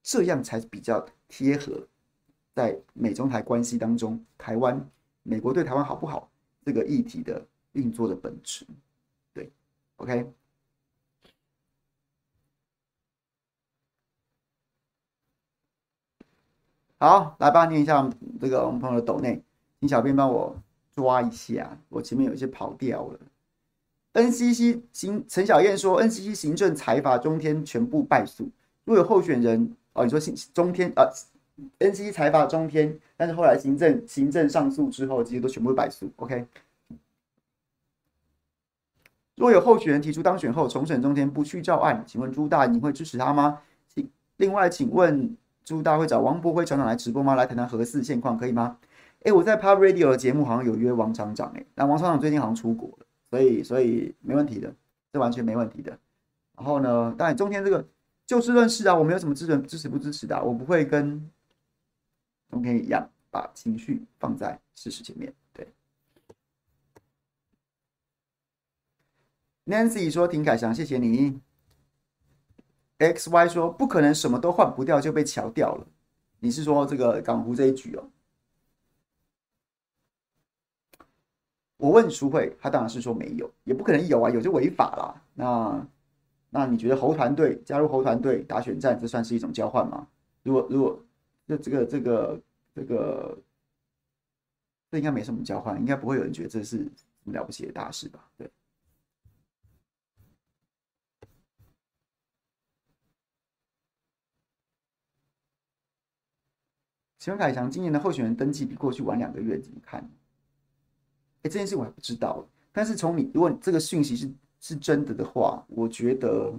[0.02, 1.86] 这样才比较贴合
[2.52, 4.84] 在美中台关系当中，台湾
[5.22, 6.28] 美国对台湾好不好
[6.64, 7.40] 这个议题的
[7.74, 8.66] 运作的本质。
[9.32, 9.48] 对
[9.98, 10.26] ，OK。
[17.02, 18.08] 好，来吧，念一下
[18.40, 19.42] 这个我们朋友的抖内，
[19.80, 20.54] 请小编帮我
[20.94, 23.18] 抓一下，我前面有一些跑掉了。
[24.12, 28.44] NCC 行陈小燕说，NCC 行政裁罚中天全部败诉，
[28.84, 31.10] 如果有候选人哦，你说行中天啊
[31.80, 36.08] ，NCC 裁罚中天，但是后来行政行政上诉之后，这些都全部败诉。
[36.18, 36.46] OK，
[39.34, 43.58] 如果有候选人提出当选后重审中天不去照案，请问朱大你会支持他吗？
[43.92, 45.36] 请另外请问。
[45.64, 47.34] 朱大会找王柏辉厂长来直播吗？
[47.34, 48.78] 来谈谈核四现况可以吗？
[49.24, 54.74] 哎、我在 Pop Radio 的节目好像有约王厂长哎、欸，但王厂长最近好像出国了，所以所以没问题的，
[55.12, 55.96] 这完全没问题的。
[56.56, 57.86] 然后呢，当然中天这个
[58.26, 61.30] 就事论事啊，我没有什么支持支持不支持的、啊，我不会跟
[62.50, 65.32] 中天一样把情绪放在事实前面。
[65.52, 65.68] 对
[69.66, 71.40] ，Nancy 说挺凯翔，谢谢你。
[73.02, 75.86] X Y 说不可能什么都换不掉就被桥掉了，
[76.40, 78.04] 你是说这个港湖这一局哦？
[81.76, 85.22] 我问淑慧，他当然是说没有，也不可能有啊，有就违法了。
[85.34, 85.86] 那
[86.50, 90.06] 那你觉得侯团队加入侯团队打选战，这算是一种交换吗？
[90.44, 91.04] 如果如果
[91.48, 92.40] 这这个这个
[92.72, 93.36] 这个，
[94.92, 96.90] 这应该没什么交换，应该不会有人觉得这是什
[97.24, 98.24] 么了不起的大事吧？
[98.38, 98.48] 对。
[107.22, 110.00] 请问凯翔，今年的候选人登记比过去晚两个月，怎么看？
[111.42, 112.44] 哎，这件事我还不知道。
[112.72, 116.52] 但是从你，如果这个讯息是是真的的话，我觉得，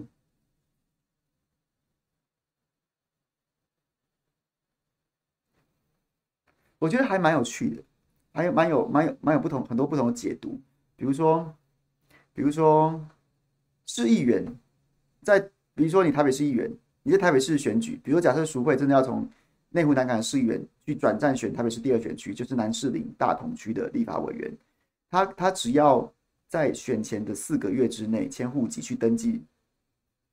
[6.79, 7.83] 我觉得还蛮有趣的，
[8.31, 10.61] 还有蛮有蛮有蛮有不同很多不同的解读。
[10.95, 11.53] 比如说，
[12.31, 13.05] 比如说
[13.85, 14.57] 市议员，
[15.23, 15.41] 在
[15.75, 19.29] 比如说你台北市议员，你在台北市选举，比如假设淑慧真的要从。
[19.75, 24.53] 内湖南港市议员去转战选台北市第二选区，就是南士林大同区的立法委员。
[25.09, 26.07] 他他只要
[26.47, 29.41] 在选前的四个月之内迁户籍去登记，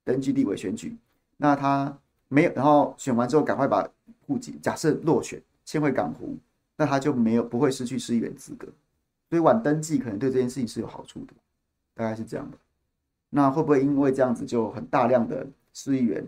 [0.05, 0.95] 登记立委选举。
[1.39, 3.89] 那他没有，然后选完之后赶快把
[4.27, 6.37] 户籍，假设落选迁回港湖，
[6.77, 8.69] 那他就没有不会失去市议员资格。
[9.31, 11.33] 所以晚登记可能对这件事情是有好处的，
[11.95, 12.59] 大概是这样的。
[13.31, 16.23] 那会不会因为这样子就很大量的市议员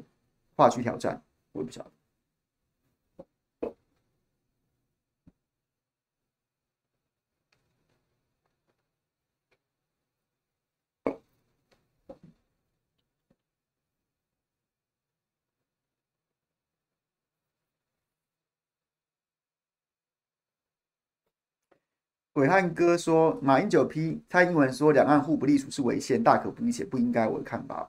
[0.57, 1.21] 划区挑战？
[1.53, 1.91] 我也不晓得。
[22.35, 27.27] 伟汉哥说，马英九批蔡英文说两岸互不隶属是违宪，大可不必且不应该。
[27.29, 27.89] 我看法。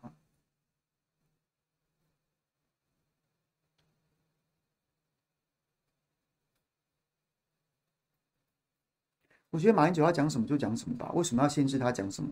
[9.50, 12.30] 我觉得马英九要讲什么就讲什么吧，为什么要限制他讲什么？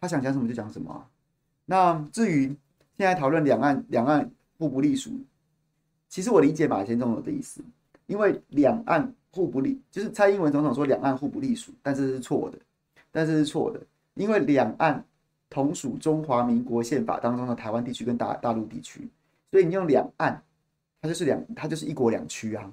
[0.00, 1.06] 他想讲什么就讲什么。
[1.66, 2.46] 那至于
[2.96, 5.10] 现在讨论两岸两岸互不隶属，
[6.08, 7.62] 其实我理解马前总统的意思，
[8.06, 12.58] 因为两岸互不隶，就是蔡英文总统说两岸互不隶属，但这是错的，
[13.12, 13.80] 但这是错的，
[14.14, 15.04] 因为两岸
[15.50, 19.06] 同属中华民国宪法当中的台湾地区跟大大陆地区，
[19.50, 20.42] 所以你用两岸，
[21.02, 22.64] 它就是两，它就是一国两区啊。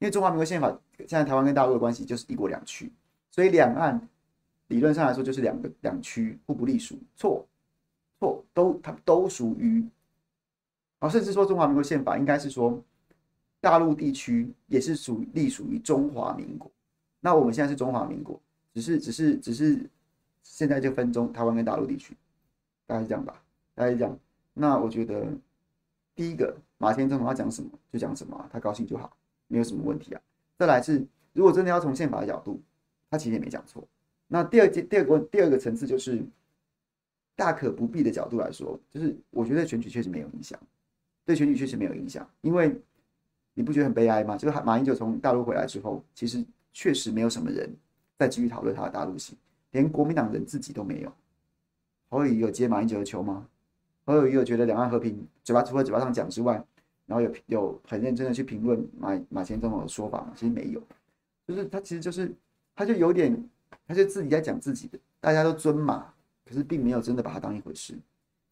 [0.00, 2.92] 因为中华民国宪法现在台湾跟大陆的关系就是一国两区。
[3.30, 4.00] 所以两岸
[4.66, 7.46] 理论上来说就是两个两区互不隶属，错
[8.18, 9.84] 错都它都属于，
[10.98, 12.82] 啊，甚至说中华民国宪法应该是说
[13.60, 16.70] 大陆地区也是属隶属于中华民国。
[17.20, 18.40] 那我们现在是中华民国，
[18.74, 19.78] 只是只是只是
[20.42, 22.16] 现在就分中台湾跟大陆地区，
[22.86, 23.42] 大概是这样吧，
[23.74, 24.18] 大概是这样。
[24.54, 25.26] 那我觉得
[26.14, 30.20] 第一个马前总统要讲什么就讲什么，他高兴就好，没有什么问题啊。
[30.56, 32.60] 再来是如果真的要从宪法的角度。
[33.10, 33.82] 他其实也没讲错。
[34.26, 36.22] 那第二、第二个、第二个层次就是
[37.34, 40.60] 大可不必的角度来说，就是我觉得选举确实没有影响，
[41.24, 42.78] 对选举确实没有影响，因为
[43.58, 44.36] 你不觉得很悲哀吗？
[44.36, 47.68] 就是马英九从大陆回来之后，其实确实没有什么人
[48.16, 49.36] 再继续讨论他的大陆行，
[49.72, 51.12] 连国民党人自己都没有。
[52.08, 53.44] 侯友宜有接马英九的球吗？
[54.04, 56.54] 侯友宜有觉得两岸和平，嘴巴除了嘴巴上讲之外，
[57.06, 60.32] 然后有有很认真的去评论马马前总统的说法吗？
[60.36, 60.80] 其实没有，
[61.46, 62.32] 就是他其实就是。
[62.78, 63.36] 他就有点，
[63.88, 66.14] 他就自己在讲自己的，大家都尊马，
[66.46, 67.92] 可是并没有真的把他当一回事，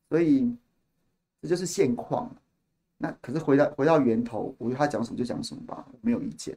[0.08, 0.52] 所以
[1.40, 2.28] 这就是现况。
[2.98, 6.56] 那可是回到回到源头，我觉得他讲什么就讲什么吧，我没有意见。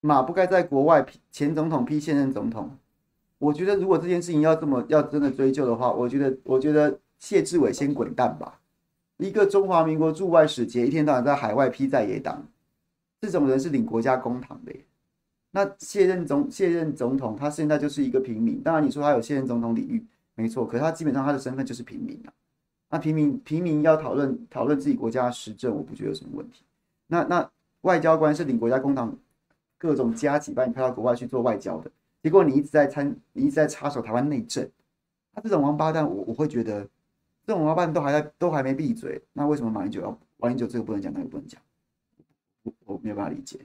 [0.00, 2.70] 马不该在国外批前总统批现任总统，
[3.38, 8.60] 我觉得如果这件事情要这么要真的追究的话，我觉得我觉得谢志伟先滚蛋吧。
[9.18, 12.46] 一个中华民国驻外使节，一天到晚在海外批在野党，
[13.20, 14.72] 这种人是领国家公帑的。
[15.50, 18.62] 那卸任总卸任总统，他现在就是一个平民。
[18.62, 20.02] 当然你说他有卸任总统礼遇，
[20.34, 22.32] 没错，可是他基本上他的身份就是平民啊。
[22.88, 26.62] 那平民平民要讨论讨论自己国家的时政，我不觉得有什么问题。
[27.08, 27.50] 那那
[27.82, 29.12] 外交官是领国家公帑。
[29.80, 31.90] 各种加急把你派到国外去做外交的，
[32.22, 34.70] 结果你一直在参，你一直在插手台湾内政，
[35.32, 36.86] 他这种王八蛋，我我会觉得，
[37.46, 41.58] 这种王八蛋都还在，都还没闭嘴，那为什么马英九要马英九这个不能讲，那个不能讲？
[42.62, 43.58] 我我没有办法理解。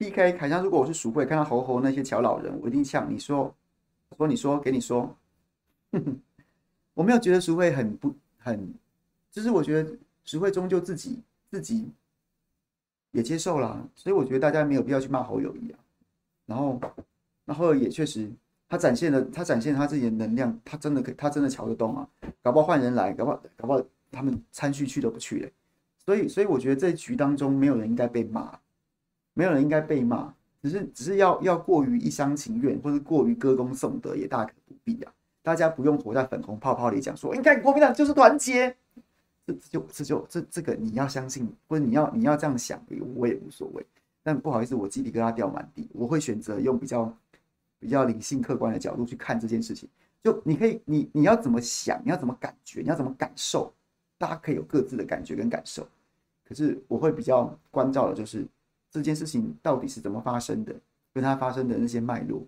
[0.00, 0.32] P.K.
[0.32, 3.54] 凯翔，如果我是鼠会，看到侯侯那些乔老人，我一定呛你说，
[4.16, 5.14] 说你说给你说，
[5.92, 6.18] 哼哼，
[6.94, 8.72] 我没有觉得鼠会很不很，
[9.30, 9.94] 就是我觉得
[10.24, 11.20] 鼠会终究自己
[11.50, 11.86] 自己
[13.10, 15.78] 也接受了，所以我觉得大家没有必要去骂侯友谊啊。
[16.46, 16.80] 然后，
[17.44, 18.26] 那后也确实，
[18.70, 22.08] 他展现了他展现他自己的能量，他真的可，他真的瞧得动啊。
[22.42, 25.52] 搞不好换人来，搞不好搞不好他们参序去都不去嘞。
[25.98, 28.58] 所以，所以我觉得这局当中没有人应该被骂。
[29.40, 30.30] 没有人应该被骂，
[30.62, 35.10] 只是只是要要过于一厢情愿，或者过于歌功颂德，也大可不必啊。
[35.40, 38.76] 大家不用活在粉红泡泡里讲说，你看国民党就是团结，
[39.46, 42.78] 这就这就这这个你要相信，或者你要你要这样想，
[43.14, 43.82] 我也无所谓。
[44.22, 47.10] 但不好意思，我鸡皮疙瘩掉满地，我会选择用比较
[47.78, 49.88] 比较理性客观的角度去看这件事情。
[50.22, 53.72] 就你可以，你你要怎么想，你要怎么感觉，你要怎么感受，
[54.18, 55.88] 大家可以有各自的感觉跟感受。
[56.46, 58.46] 可是我会比较关照的就是。
[58.90, 60.74] 这件事情到底是怎么发生的？
[61.12, 62.46] 跟他发生的那些脉络，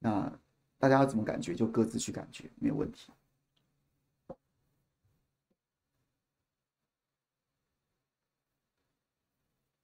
[0.00, 0.32] 那
[0.76, 3.12] 大家要怎么感觉就各自去感觉，没有问题。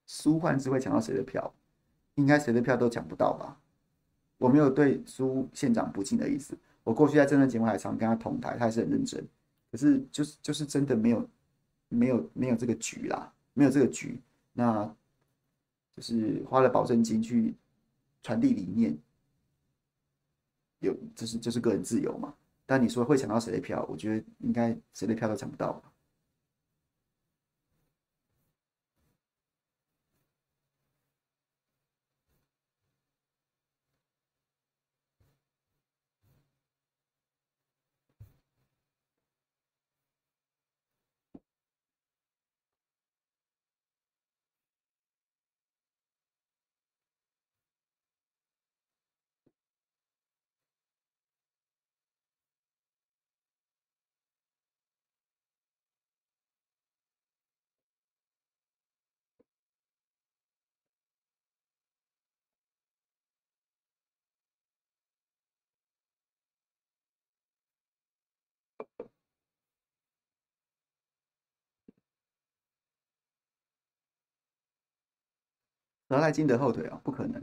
[0.05, 1.55] 苏焕智会抢到谁的票？
[2.17, 3.57] 应该谁的票都抢不到吧？
[4.39, 6.59] 我没有对苏县长不敬的意思。
[6.83, 9.25] 我过去在政论节目还常跟他同台，他还是很认真。
[9.71, 11.29] 可是就是就是真的没有
[11.89, 14.21] 没有没有这个局啦，没有这个局。
[14.55, 14.93] 那。
[15.99, 17.53] 就是花了保证金去
[18.23, 18.97] 传递理念，
[20.79, 22.33] 有这是就是个人自由嘛。
[22.65, 25.93] 但你说会抢到谁的票，我觉得应该谁的票都抢不到吧。
[76.09, 77.43] 拿赖金德后腿啊，不可能！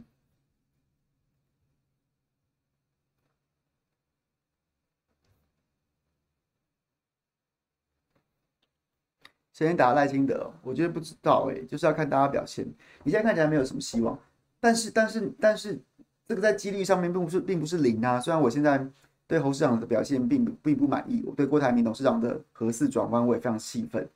[9.53, 10.51] 谁先打赖清德？
[10.63, 12.65] 我觉得不知道哎，就是要看大家表现。
[13.03, 14.19] 你现在看起来没有什么希望，
[14.59, 15.79] 但是但是但是，
[16.27, 18.19] 这个在几率上面并不是并不是零啊。
[18.19, 18.85] 虽然我现在
[19.27, 24.09] 对侯市长的表现并并不满意，我对郭台铭董事长的核四转弯我也非常气愤，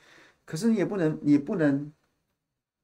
[0.44, 1.94] 可是你也不能你也不能。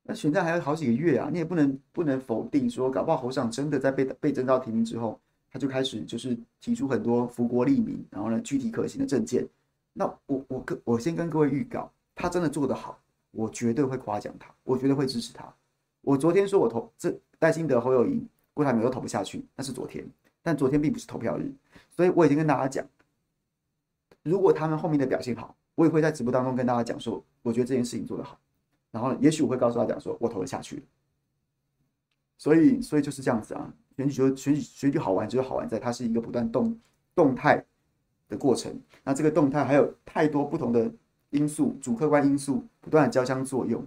[0.08, 9.47] 那选战还有好几个月啊，你也不能不能否定说，搞不好侯长真的在被被征召提名之后，他就开始就是提出很多福国利民，然后呢具体可行的政见。
[9.93, 12.99] 那我我跟我先跟各位预告，他真的做得好，
[13.32, 15.51] 我绝对会夸奖他，我绝对会支持他。
[16.01, 20.06] 我昨天说我投这戴兴德、侯友宜、郭台铭都投不下去，那是昨天，
[20.43, 21.51] 但昨天并不是投票日，
[21.89, 22.86] 所以我已经跟大家讲，
[24.22, 28.39] 如果他们后面的表现好，我也会在直播当中跟大家讲说，我觉得这件事情做得好。
[28.96, 30.82] 然后呢，也许我会告诉他讲说，我投了下去。
[32.38, 33.74] 所以，所以就是这样子啊。
[33.98, 36.80] 选举就选举，选举好玩就是好玩在它是一个不断动
[37.14, 37.62] 动态
[38.30, 38.74] 的过程。
[39.04, 40.89] 那这个动态还有太多不同的
[41.32, 43.86] 因素，主客观因素不断的交相作用。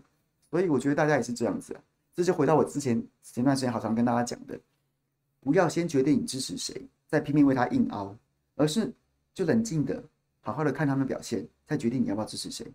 [0.51, 1.81] 所以我觉得大家也是这样子啊。
[2.13, 4.61] 这就回到我之前前段时间好常跟大家讲的，
[5.41, 8.15] 不要先决定你支持谁，再拼命为他硬凹，
[8.57, 8.93] 而是
[9.33, 10.05] 就冷静的
[10.43, 12.67] 好好的看他们表现，再决定你要不要支持谁，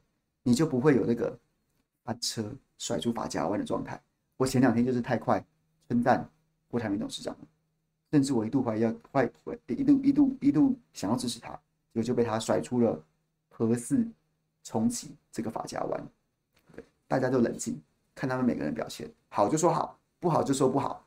[0.41, 1.37] 你就不会有那个。
[2.03, 3.99] 把车甩出法家弯的状态，
[4.37, 5.43] 我前两天就是太快
[5.87, 6.29] 称赞
[6.67, 7.35] 郭台铭董事长，
[8.11, 9.29] 甚至我一度怀疑要快，
[9.67, 11.51] 一度一度一度想要支持他，
[11.93, 13.01] 结果就被他甩出了
[13.49, 14.05] 核四
[14.63, 16.07] 重启这个法家弯。
[17.07, 17.79] 大家都冷静，
[18.13, 21.05] 看他们每个人表现，好就说好，不好就说不好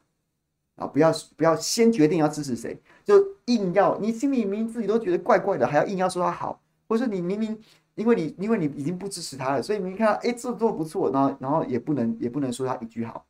[0.76, 0.86] 啊！
[0.86, 3.14] 不要不要先决定要支持谁，就
[3.47, 7.61] 硬要你心里明明自己都觉得怪怪的，还要硬要说他好，或者你明明。
[7.97, 13.26] 因为你，因为你已经不支持他了，所以你看，哎，这做不错，然后，然后也不能，也不能说他一句好，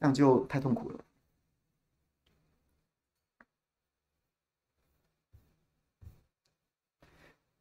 [0.00, 0.98] 这样就太痛苦了。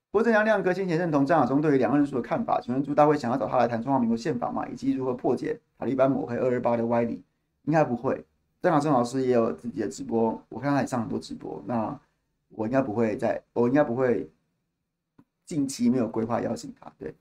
[0.09, 4.67] 郭正阳亮哥先前认同张亚中对于两岸论述的看法，请问朱大会想要找他来谈中华民国宪法吗？
[4.67, 7.23] 以及如何破解塔利班抹黑二二八的歪理？
[7.65, 8.25] 应该不会。
[8.59, 11.99] 张亚中老师也有自己的直播，我看他也上很多直播，那
[12.49, 14.27] 我应该不会在，我应该不会。
[15.47, 17.15] 近期没有规划邀请他，对。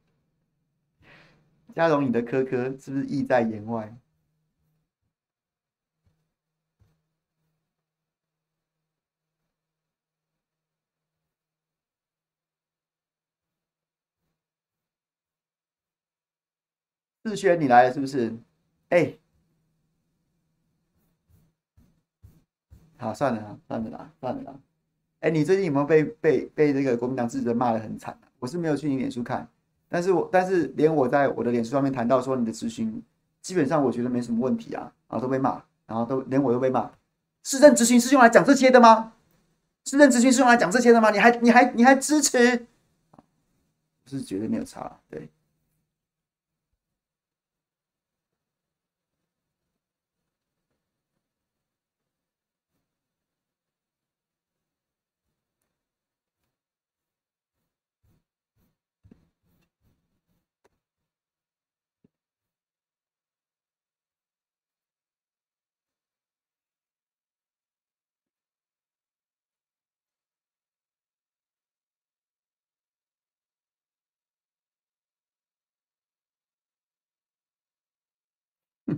[1.75, 3.97] 嘉荣，你的科科是不是意在言外？
[17.25, 18.35] 志轩，你来了是不是？
[18.91, 19.15] 哎、
[22.99, 24.55] 好，算了啦，算了啦，算了啦。
[25.21, 28.29] 哎、你最近有没有被被被这个国民党支持者骂得很惨、啊？
[28.39, 29.49] 我是没有去你脸书看，
[29.89, 33.03] 但是我但是连我在我的脸书上面谈到说你的咨询，
[33.41, 36.91] 基本上我觉得没什么问题啊，然后都被骂，然后都连我都被骂。
[37.43, 39.15] 市政咨询是用来讲这些的吗？
[39.87, 41.11] 市政咨询是用来讲这些的吗？
[41.11, 42.67] 你还你还你还支持？
[44.05, 45.31] 是绝对没有差，对。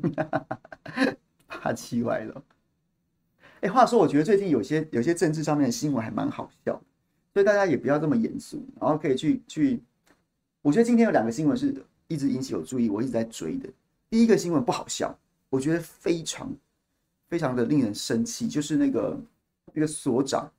[1.47, 2.43] 霸气歪了。
[3.61, 6.81] 哎，话说，我觉得最近有些有些政治上面的新闻还蛮好笑，
[7.33, 9.83] 所以大家也不要这么严肃，然后可以去去。
[10.63, 11.75] 我觉得今天有两个新闻是
[12.09, 13.69] 一直引起我注意，我一直在追的。
[14.11, 15.17] 第一个新闻不好笑，
[15.49, 16.53] 我觉得非常
[17.29, 19.19] 非常的令人生气，就是那个
[19.73, 20.51] 那个所长，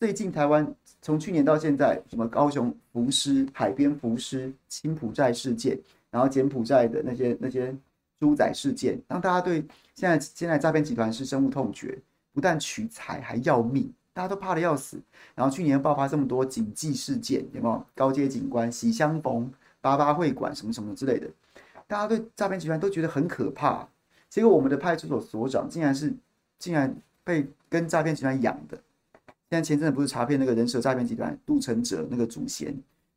[0.00, 0.66] 最近台湾
[1.00, 5.78] 从去年到现在，什么高雄浮尸、海边浮尸、青埔寨事件，
[6.10, 7.74] 然后柬埔寨的那些那些
[8.22, 9.66] 猪仔事件，让大家对
[9.96, 11.98] 现在现在诈骗集团是深恶痛绝。
[12.32, 14.96] 不但取财，还要命，大家都怕得要死。
[15.34, 17.84] 然后去年爆发这么多警纪事件，有没有？
[17.96, 21.28] 高阶警官喜相逢、八八会馆什么什么之类的，
[21.88, 23.86] 大家对诈骗集团都觉得很可怕。
[24.30, 26.14] 结果我们的派出所所长竟然是
[26.60, 28.78] 竟然被跟诈骗集团养的。
[29.50, 32.74] 现在前阵子不是查骗那个人蛇诈骗集团杜成哲那个祖先，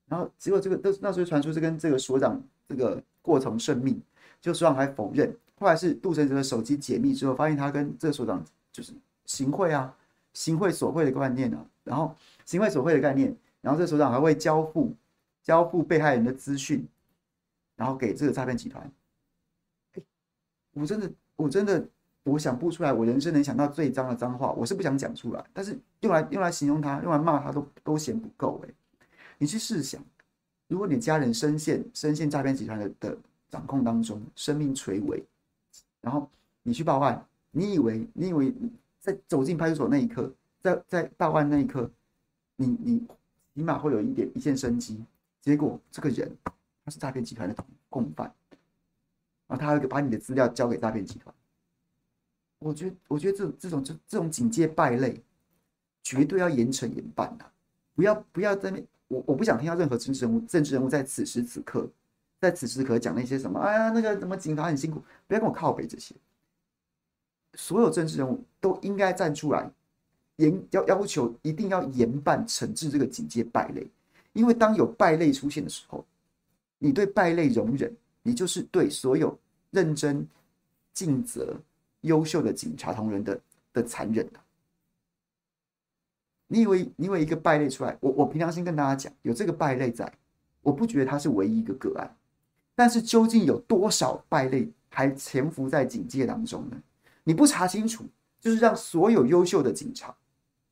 [0.10, 3.98] 然后结果这个都那时候传出是跟这个所长这个过从甚密，
[4.42, 5.36] 就所长还否认。
[5.58, 8.94] 后来是杜承哲的手机解密之后，发现他跟这个所长就是。
[9.28, 9.92] 行贿啊，
[10.34, 12.16] 行贿索贿的概念啊，然后
[12.46, 14.94] 行贿索贿的概念，然后这所长还会交付
[15.42, 16.88] 交付被害人的资讯，
[17.76, 18.88] 然后给这个诈骗集团。
[20.74, 21.84] 我真的我真的
[22.22, 28.70] 我想不出来，我人生能想到最脏的脏话，我是不想讲出来，但是用来用来形容他，用来骂他都都嫌不够哎。
[29.40, 30.00] 你去试想，
[30.68, 33.18] 如果你家人深陷深陷诈骗集团的的
[33.50, 35.24] 掌控当中，生命垂危，
[36.02, 36.30] 然后
[36.64, 38.54] 你去报案，你以为你以为。
[39.06, 40.34] 在走进派出所那一刻，
[40.64, 41.88] 在在报案那一刻，
[42.56, 43.08] 你你
[43.54, 45.00] 起码会有一点一线生机。
[45.42, 46.36] 结果这个人
[46.84, 47.56] 他是诈骗集团的
[47.88, 48.34] 共犯，
[49.46, 51.36] 然后他还会把你的资料交给诈骗集团。
[52.58, 55.22] 我觉得我觉得这这种这这种警戒败类，
[56.02, 57.46] 绝对要严惩严办的。
[57.94, 61.88] 不要不要在那，我我不想听到任何政治人物政治人物在此时此刻
[62.46, 66.14] 在此时此刻讲那些什么，哎呀那个什么警察很辛苦，不要跟我靠北这些。
[67.56, 69.68] 所有政治人物都应该站出来，
[70.36, 73.90] 严要要求一定要严办惩治这个警戒败类，
[74.34, 76.06] 因为当有败类出现的时候，
[76.78, 77.92] 你对败类容忍，
[78.22, 79.36] 你就是对所有
[79.72, 80.28] 认真
[80.94, 81.60] 尽责、
[82.02, 83.42] 优秀的警察同仁的
[83.74, 84.40] 的残忍的。
[86.48, 90.14] 你以为你以为一个败类出来，我我凭良心跟大家讲，有这个败类在，
[90.62, 92.16] 我不觉得他是唯一一个个案，
[92.76, 96.82] 但是究竟有多少败类还潜伏在警戒当中呢？
[97.24, 98.06] 你不查清楚，
[98.40, 100.16] 就是让所有优秀的警察、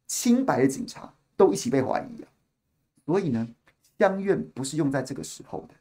[0.06, 2.30] 清白的警察都一起被怀疑啊！
[3.06, 3.48] 所以呢，
[3.98, 5.74] 乡愿不是用在这个时候的，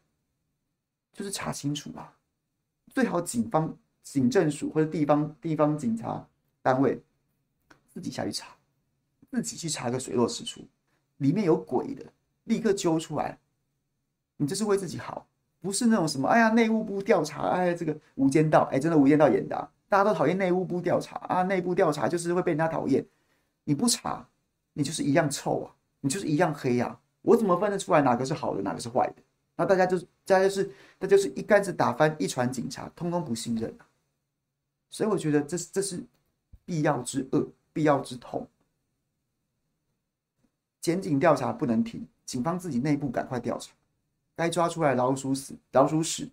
[1.13, 2.17] 就是查清楚啊！
[2.95, 6.27] 最好警方、警政署或者地方地方警察
[6.63, 7.03] 单位
[7.93, 8.57] 自己下去查，
[9.31, 10.65] 自己去查个水落石出，
[11.19, 12.05] 里面有鬼的，
[12.45, 13.39] 立刻揪出来。
[14.37, 15.27] 你这是为自己好，
[15.63, 19.71] 不是那种什么哎呀内务部调查，哎这个无间道，哎真的无间道演的。
[19.89, 23.07] 大家都讨厌内务部调查啊，内部调查就是会被人家讨厌。
[23.65, 24.27] 你不查，
[24.73, 26.99] 你就是一样臭啊，你就是一样黑啊。
[27.23, 29.23] 我怎么分得出来哪个是好的，哪个是坏的？
[29.55, 33.87] 那大家就是大家就是，那就是一竿子打翻一船警察，通通不信任啊。
[34.91, 36.03] 所以我觉得这是这是
[36.65, 38.49] 必要之恶，必要之痛。
[40.81, 43.73] 检警调查不能停，警方自己内部赶快调查，
[44.35, 46.29] 该抓出来老鼠屎老鼠屎，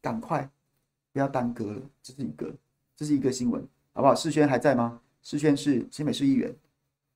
[0.00, 0.48] 赶快
[1.12, 2.54] 不要耽搁了，这是一个。
[2.96, 4.14] 这是一个新闻，好不好？
[4.14, 5.00] 世轩还在吗？
[5.22, 6.54] 世轩是新北市议员，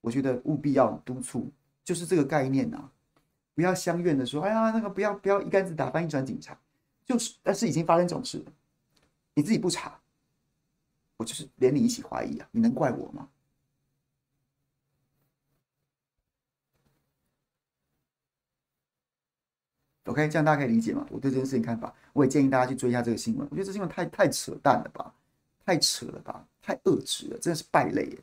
[0.01, 1.47] 我觉得务必要督促，
[1.83, 2.91] 就是这个概念呐、啊，
[3.53, 6.57] 不要相怨的说，哎呀，那个不要不要一竿子打翻一船警察，
[7.05, 8.45] 就是，但是已经发生这种事了，
[9.35, 9.99] 你自己不查，
[11.17, 13.29] 我就是连你一起怀疑啊，你能怪我吗
[20.05, 21.05] ？OK，这样大家可以理解吗？
[21.11, 25.13] 我对这件事情看法，我也建议大家去追一下这个新闻，我觉得这新闻太太扯淡了吧。
[25.67, 28.15] 太扯了吧，太恶质了，真的是败类。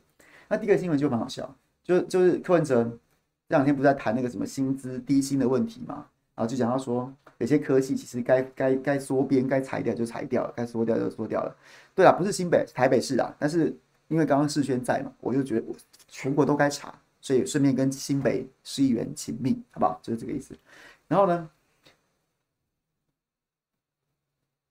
[0.47, 1.53] 那第一个新闻就蛮好笑，
[1.83, 11.53] 就就是柯文哲这两天不是在谈那个什么薪资低薪的问题嘛，然后就讲到说有些科系其实该该该缩编该裁掉就裁掉了，该缩掉就缩掉了。
[11.93, 13.75] 对啊，不是新北台北市啊，但是
[14.07, 15.65] 因为刚刚世轩在嘛，我就觉得
[16.07, 19.99] 全国都该查，所以顺便跟新北市议员请命，好不好？
[20.01, 20.55] 就是这个意思。
[21.09, 21.49] 然后呢，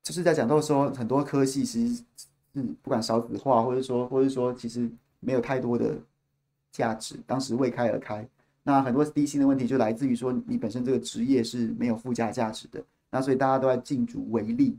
[0.03, 2.05] 就是在讲到说很多科系其实。
[2.55, 4.87] 嗯，不管少子化，或者说，或者说，其实
[5.21, 5.97] 没有太多的
[6.71, 8.29] 价值，当时未开而开。
[8.63, 12.85] 那很多低薪的问题就来自于说，你本身这个职业是没有附加价值的。
[13.11, 14.77] 那所以大家都在竞逐微利，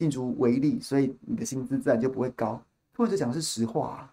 [0.00, 2.60] 竞逐微利，所以你的薪资自然就不会高。
[2.92, 4.12] 柯文哲讲的是实话啊，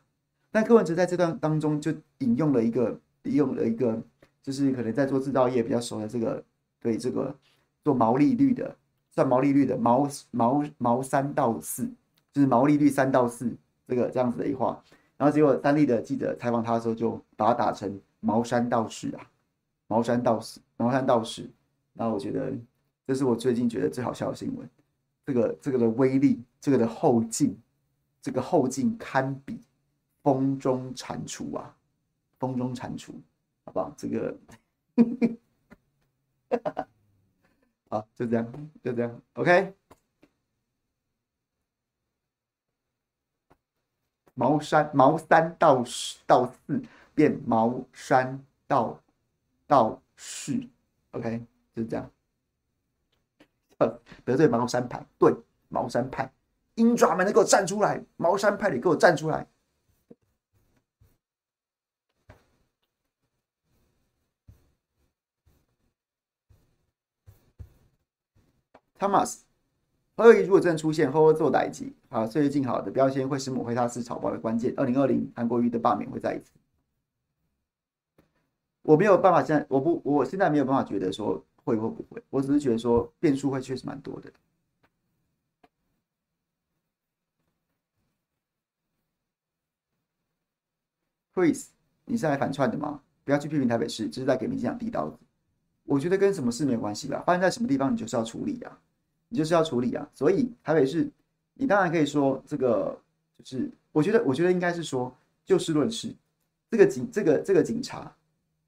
[0.51, 3.99] 但柯文哲在这段当中就引用了一个，引用了一个，
[4.43, 6.43] 就是可能在做制造业比较熟的这个，
[6.80, 7.36] 对这个
[7.84, 8.76] 做毛利率的，
[9.12, 11.89] 算毛利率的毛毛毛三到四。
[12.32, 13.51] 就是毛利率三到四
[13.88, 14.80] 这个这样子的一话，
[15.18, 19.28] 然后结果三立的记者采访他的时候，就把他打成毛山道士啊，
[19.88, 21.49] 毛山道士，毛山道士。
[21.95, 22.53] 然后我觉得
[23.07, 24.70] 这是我最近觉得最好笑的新闻，
[25.26, 27.57] 这个这个的威力，这个的后劲，
[28.22, 29.60] 这个后劲堪比
[30.22, 31.76] 风中蟾蜍啊，
[32.38, 33.12] 风中蟾蜍，
[33.66, 33.91] 好不好？
[33.97, 34.38] 这个。
[37.90, 39.74] 好，就这样，就这样，OK。
[44.36, 45.84] 茅山毛三到
[46.26, 46.82] 到四
[47.14, 48.98] 变茅山到
[49.68, 50.58] 到四
[51.12, 51.44] ，OK，
[51.76, 52.10] 就这样。
[53.80, 55.36] 呃，得罪茅山派，对，
[55.68, 56.32] 茅山派，
[56.76, 58.02] 鹰爪们，能给我站出来！
[58.16, 59.46] 茅山派，你给我站出来
[69.00, 69.39] ！Thomas，
[70.18, 74.74] 何以如果真的出现，呵呵做代志啊，岁月静好的标签会是抹黑他是草包的关键。
[74.76, 76.52] 二零二零韩国瑜的罢免会再一次，
[78.82, 84.30] 我没有办法，现在我不，我现在没有办法觉得说会或不会，我只是觉得说变数会确实蛮多的。
[91.34, 91.68] Chris，
[92.04, 93.02] 你是来反串的吗？
[93.24, 95.18] 不要去批评台北市，只是在给民进党递刀子。
[95.86, 98.80] 我觉得跟什么事没有关系吧，发生在什么地方，你就是要处理啊。
[99.30, 101.08] 你就是要处理啊，所以台北市，
[101.54, 103.00] 你当然可以说这个
[103.38, 105.16] 就是，我觉得，我觉得应该是说
[105.46, 106.12] 就事论事，
[106.72, 108.12] 这个警，这个这个警察，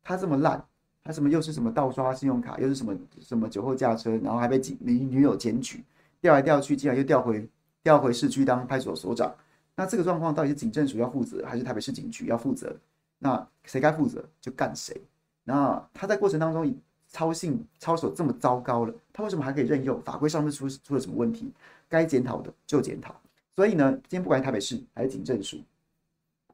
[0.04, 0.64] 他这么烂，
[1.04, 5.84] 他什么又是什么盗刷信用卡，又是什么什么酒后驾车，然后还被警女女友检举，
[6.22, 7.50] 调来调去，竟然又调回
[7.82, 9.36] 调回市区当派出所所长，
[9.76, 12.76] 那这个状况到底是警政署要负责，还是台北市警局要负责？
[13.18, 14.96] 那谁该负责就干谁。
[15.44, 16.72] 那他在过程当中。
[17.12, 20.02] 操信操守这么糟糕了，他为什么还可以任用？
[20.02, 21.52] 法规上面出出了什么问题？
[21.90, 23.14] 该检讨的就检讨。
[23.56, 25.60] 所以呢，今天不管台北市还是警政署，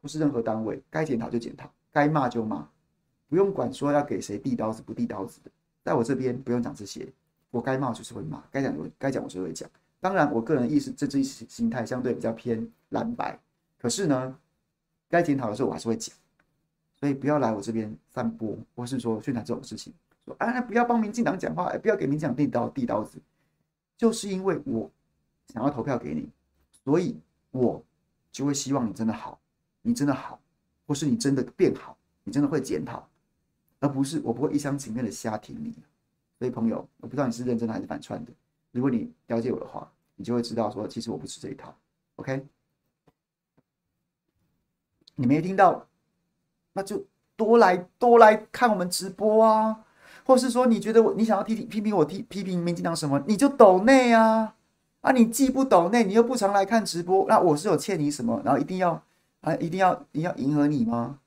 [0.00, 2.68] 不是任何单位，该检讨就检讨，该骂就骂，
[3.28, 5.50] 不用管说要给谁递刀子不递刀子的。
[5.84, 7.08] 在我这边不用讲这些，
[7.50, 9.70] 我该骂就是会骂，该讲我该讲我就会讲。
[10.00, 13.38] 当然，我个人意识政治心态相对比较偏蓝白，
[13.80, 14.36] 可是呢，
[15.08, 16.14] 该检讨的时候我还是会讲。
[16.98, 19.94] 所以不要来我这边散播，或是说宣传这种事情。
[20.38, 23.18] 哎，不要帮民进党讲话，哎，不要给民进党递刀递刀子，
[23.96, 24.90] 就是因为我
[25.48, 26.28] 想要投票给你，
[26.84, 27.18] 所以
[27.50, 27.82] 我
[28.30, 29.40] 就会希望你真的好，
[29.82, 30.40] 你真的好，
[30.86, 33.08] 或是你真的变好，你真的会检讨，
[33.80, 35.74] 而不是我不会一厢情愿的瞎挺你。
[36.38, 38.32] 所以朋友，我不知道你是认真的还是反串的，
[38.70, 41.74] 如果你了解我的话，你就会知道说，其实我不吃这一套。
[42.16, 42.46] OK，
[45.16, 45.86] 你没听到，
[46.72, 49.84] 那就多来多来看我们直播啊。
[50.28, 54.54] 或是说，你觉得我你想要批评批评我批批评民进党什么，你就抖内啊
[55.00, 55.10] 啊！
[55.10, 58.42] 你既不抖内，你又不常来看直播，那我是有欠你什么？
[58.44, 59.02] 然后一定要
[59.40, 61.18] 啊，一定要一定要迎合你吗？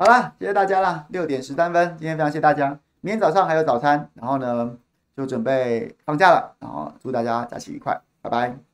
[0.00, 1.04] 好了，谢谢大家啦。
[1.10, 2.68] 六点十三分，今天非常谢谢大家。
[3.02, 4.74] 明天早上还有早餐，然后呢
[5.14, 6.56] 就准备放假了。
[6.58, 8.69] 然后祝大家假期愉快，拜拜。